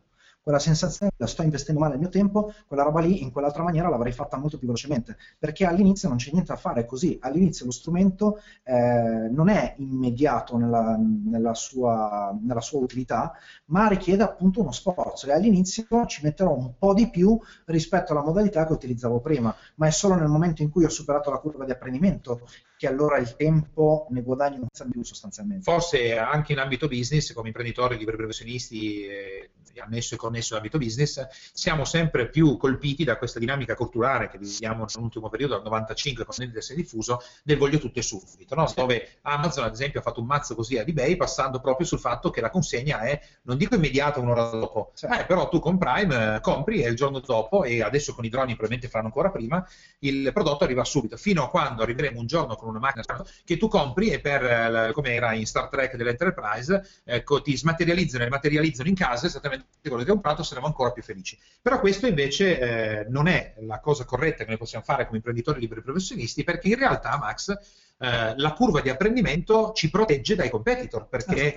quella 0.43 0.59
sensazione 0.59 1.13
la 1.15 1.25
sto 1.25 1.41
investendo 1.41 1.79
male 1.79 1.93
il 1.93 2.01
mio 2.01 2.09
tempo, 2.09 2.53
quella 2.67 2.83
roba 2.83 2.99
lì 2.99 3.21
in 3.21 3.31
quell'altra 3.31 3.63
maniera 3.63 3.87
l'avrei 3.87 4.11
fatta 4.11 4.37
molto 4.37 4.57
più 4.57 4.67
velocemente, 4.67 5.17
perché 5.39 5.65
all'inizio 5.65 6.09
non 6.09 6.17
c'è 6.17 6.31
niente 6.31 6.51
da 6.51 6.59
fare 6.59 6.85
così, 6.85 7.17
all'inizio 7.21 7.65
lo 7.65 7.71
strumento 7.71 8.41
eh, 8.63 9.29
non 9.31 9.47
è 9.47 9.75
immediato 9.77 10.57
nella, 10.57 10.97
nella, 10.97 11.53
sua, 11.53 12.37
nella, 12.41 12.59
sua, 12.59 12.79
utilità, 12.79 13.31
ma 13.65 13.87
richiede 13.87 14.23
appunto 14.23 14.59
uno 14.59 14.73
sforzo. 14.73 15.27
E 15.27 15.31
all'inizio 15.31 15.85
ci 16.07 16.21
metterò 16.23 16.53
un 16.53 16.73
po' 16.77 16.93
di 16.93 17.09
più 17.09 17.39
rispetto 17.65 18.11
alla 18.11 18.23
modalità 18.23 18.65
che 18.65 18.73
utilizzavo 18.73 19.21
prima, 19.21 19.55
ma 19.75 19.87
è 19.87 19.91
solo 19.91 20.15
nel 20.15 20.27
momento 20.27 20.61
in 20.61 20.69
cui 20.69 20.83
ho 20.83 20.89
superato 20.89 21.31
la 21.31 21.37
curva 21.37 21.63
di 21.63 21.71
apprendimento 21.71 22.41
che 22.83 22.89
allora 22.89 23.17
il 23.17 23.37
tempo 23.37 24.07
ne 24.09 24.21
guadagno 24.21 24.67
un 24.67 24.89
più 24.91 25.03
sostanzialmente. 25.03 25.63
Forse 25.63 26.17
anche 26.17 26.51
in 26.51 26.59
ambito 26.59 26.89
business, 26.89 27.31
come 27.31 27.47
imprenditori, 27.47 27.97
liberi 27.97 28.17
professionisti, 28.17 29.05
eh, 29.05 29.32
annesso 29.79 30.15
e 30.15 30.17
connesso 30.17 30.53
all'ambito 30.53 30.77
business, 30.77 31.25
siamo 31.53 31.85
sempre 31.85 32.29
più 32.29 32.57
colpiti 32.57 33.03
da 33.03 33.17
questa 33.17 33.39
dinamica 33.39 33.75
culturale 33.75 34.29
che 34.29 34.37
viviamo 34.37 34.85
nell'ultimo 34.85 35.29
periodo, 35.29 35.55
dal 35.55 35.63
95, 35.63 36.25
con 36.25 36.33
si 36.33 36.73
è 36.73 36.75
diffuso, 36.75 37.21
del 37.43 37.57
voglio 37.57 37.79
tutto 37.79 37.99
e 37.99 38.01
subito, 38.01 38.55
no? 38.55 38.71
dove 38.75 39.17
Amazon 39.21 39.65
ad 39.65 39.73
esempio 39.73 39.99
ha 39.99 40.03
fatto 40.03 40.19
un 40.19 40.27
mazzo 40.27 40.55
così 40.55 40.77
ad 40.77 40.87
eBay 40.87 41.15
passando 41.15 41.59
proprio 41.59 41.85
sul 41.85 41.99
fatto 41.99 42.29
che 42.29 42.41
la 42.41 42.49
consegna 42.49 43.01
è, 43.01 43.19
non 43.43 43.57
dico 43.57 43.75
immediata 43.75 44.19
un'ora 44.19 44.49
dopo, 44.49 44.91
eh, 45.01 45.25
però 45.25 45.49
tu 45.49 45.59
con 45.59 45.77
Prime 45.77 46.35
eh, 46.35 46.41
compri 46.41 46.81
e 46.81 46.89
il 46.89 46.95
giorno 46.95 47.19
dopo, 47.19 47.63
e 47.63 47.81
adesso 47.81 48.13
con 48.13 48.25
i 48.25 48.29
droni 48.29 48.53
probabilmente 48.53 48.87
faranno 48.87 49.07
ancora 49.07 49.29
prima, 49.29 49.65
il 49.99 50.31
prodotto 50.33 50.63
arriva 50.63 50.83
subito, 50.83 51.17
fino 51.17 51.43
a 51.43 51.49
quando 51.49 51.83
arriveremo 51.83 52.19
un 52.19 52.25
giorno 52.25 52.55
con 52.55 52.69
una 52.69 52.79
macchina 52.79 53.25
che 53.43 53.57
tu 53.57 53.67
compri 53.67 54.09
e 54.09 54.19
per, 54.19 54.43
eh, 54.43 54.91
come 54.93 55.13
era 55.13 55.33
in 55.33 55.45
Star 55.45 55.69
Trek 55.69 55.95
dell'Enterprise, 55.95 57.01
ecco, 57.03 57.41
ti 57.41 57.55
smaterializzano 57.55 58.23
e 58.23 58.29
materializzano 58.29 58.89
in 58.89 58.95
casa 58.95 59.27
esattamente 59.27 59.52
quello 59.81 60.03
che 60.03 60.09
comprato, 60.09 60.43
saremo 60.43 60.67
ancora 60.67 60.91
più 60.91 61.03
felici. 61.03 61.37
Però 61.61 61.79
questo 61.79 62.07
invece 62.07 62.59
eh, 62.59 63.05
non 63.09 63.27
è 63.27 63.55
la 63.59 63.79
cosa 63.79 64.05
corretta 64.05 64.43
che 64.43 64.49
noi 64.49 64.57
possiamo 64.57 64.83
fare 64.83 65.05
come 65.05 65.17
imprenditori 65.17 65.59
liberi 65.59 65.81
professionisti, 65.81 66.43
perché 66.43 66.69
in 66.69 66.77
realtà, 66.77 67.17
Max, 67.17 67.49
eh, 67.97 68.33
la 68.35 68.53
curva 68.53 68.81
di 68.81 68.89
apprendimento 68.89 69.71
ci 69.73 69.89
protegge 69.89 70.35
dai 70.35 70.49
competitor, 70.49 71.07
perché 71.07 71.53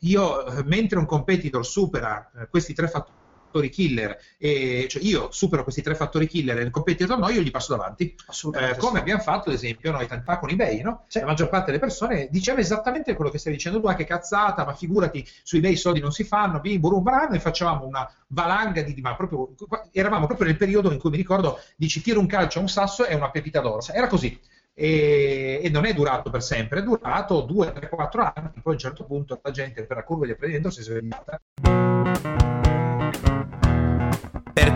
io, 0.00 0.46
eh, 0.46 0.64
mentre 0.64 0.98
un 0.98 1.06
competitor 1.06 1.64
supera 1.64 2.30
eh, 2.34 2.48
questi 2.48 2.74
tre 2.74 2.88
fattori, 2.88 3.20
fattori 3.52 3.68
killer, 3.68 4.18
e, 4.38 4.86
cioè 4.88 5.02
io 5.02 5.30
supero 5.30 5.62
questi 5.62 5.82
tre 5.82 5.94
fattori 5.94 6.26
killer 6.26 6.58
e 6.58 6.62
il 6.62 6.70
competitor 6.70 7.18
no, 7.18 7.28
io 7.28 7.42
gli 7.42 7.50
passo 7.50 7.76
davanti. 7.76 8.14
Eh, 8.54 8.76
come 8.78 8.94
sì. 8.94 8.98
abbiamo 8.98 9.20
fatto, 9.20 9.50
ad 9.50 9.54
esempio, 9.54 9.92
noi 9.92 10.06
tanti 10.06 10.24
fa 10.24 10.38
con 10.38 10.48
eBay, 10.48 10.80
no? 10.80 11.04
Sì. 11.08 11.20
La 11.20 11.26
maggior 11.26 11.50
parte 11.50 11.66
delle 11.66 11.78
persone 11.78 12.28
diceva 12.30 12.60
esattamente 12.60 13.14
quello 13.14 13.30
che 13.30 13.38
stai 13.38 13.52
dicendo 13.52 13.80
tu, 13.80 13.86
ah, 13.86 13.94
che 13.94 14.04
cazzata, 14.04 14.64
ma 14.64 14.74
figurati, 14.74 15.26
su 15.42 15.56
eBay 15.56 15.72
i 15.72 15.76
soldi 15.76 16.00
non 16.00 16.12
si 16.12 16.24
fanno, 16.24 16.60
bim, 16.60 16.80
burum, 16.80 17.02
bram, 17.02 17.34
e 17.34 17.40
facevamo 17.40 17.84
una 17.84 18.10
valanga 18.28 18.80
di, 18.80 18.98
ma 19.00 19.14
proprio, 19.14 19.50
eravamo 19.92 20.26
proprio 20.26 20.46
nel 20.46 20.56
periodo 20.56 20.90
in 20.90 20.98
cui 20.98 21.10
mi 21.10 21.16
ricordo, 21.18 21.60
dici 21.76 22.00
tiro 22.00 22.20
un 22.20 22.26
calcio 22.26 22.58
a 22.58 22.62
un 22.62 22.68
sasso 22.68 23.04
e 23.04 23.14
una 23.14 23.30
pepita 23.30 23.60
d'oro, 23.60 23.82
era 23.92 24.06
così. 24.06 24.40
E, 24.74 25.60
e, 25.62 25.68
non 25.68 25.84
è 25.84 25.92
durato 25.92 26.30
per 26.30 26.42
sempre, 26.42 26.80
è 26.80 26.82
durato 26.82 27.42
2, 27.42 27.72
3, 27.72 27.88
4 27.90 28.32
anni, 28.34 28.50
poi 28.62 28.72
a 28.72 28.76
un 28.76 28.78
certo 28.78 29.04
punto 29.04 29.38
la 29.42 29.50
gente 29.50 29.84
per 29.84 29.98
la 29.98 30.02
curva 30.04 30.24
di 30.24 30.32
apprendimento 30.32 30.70
si 30.70 30.80
è 30.80 30.82
svegliata. 30.82 31.40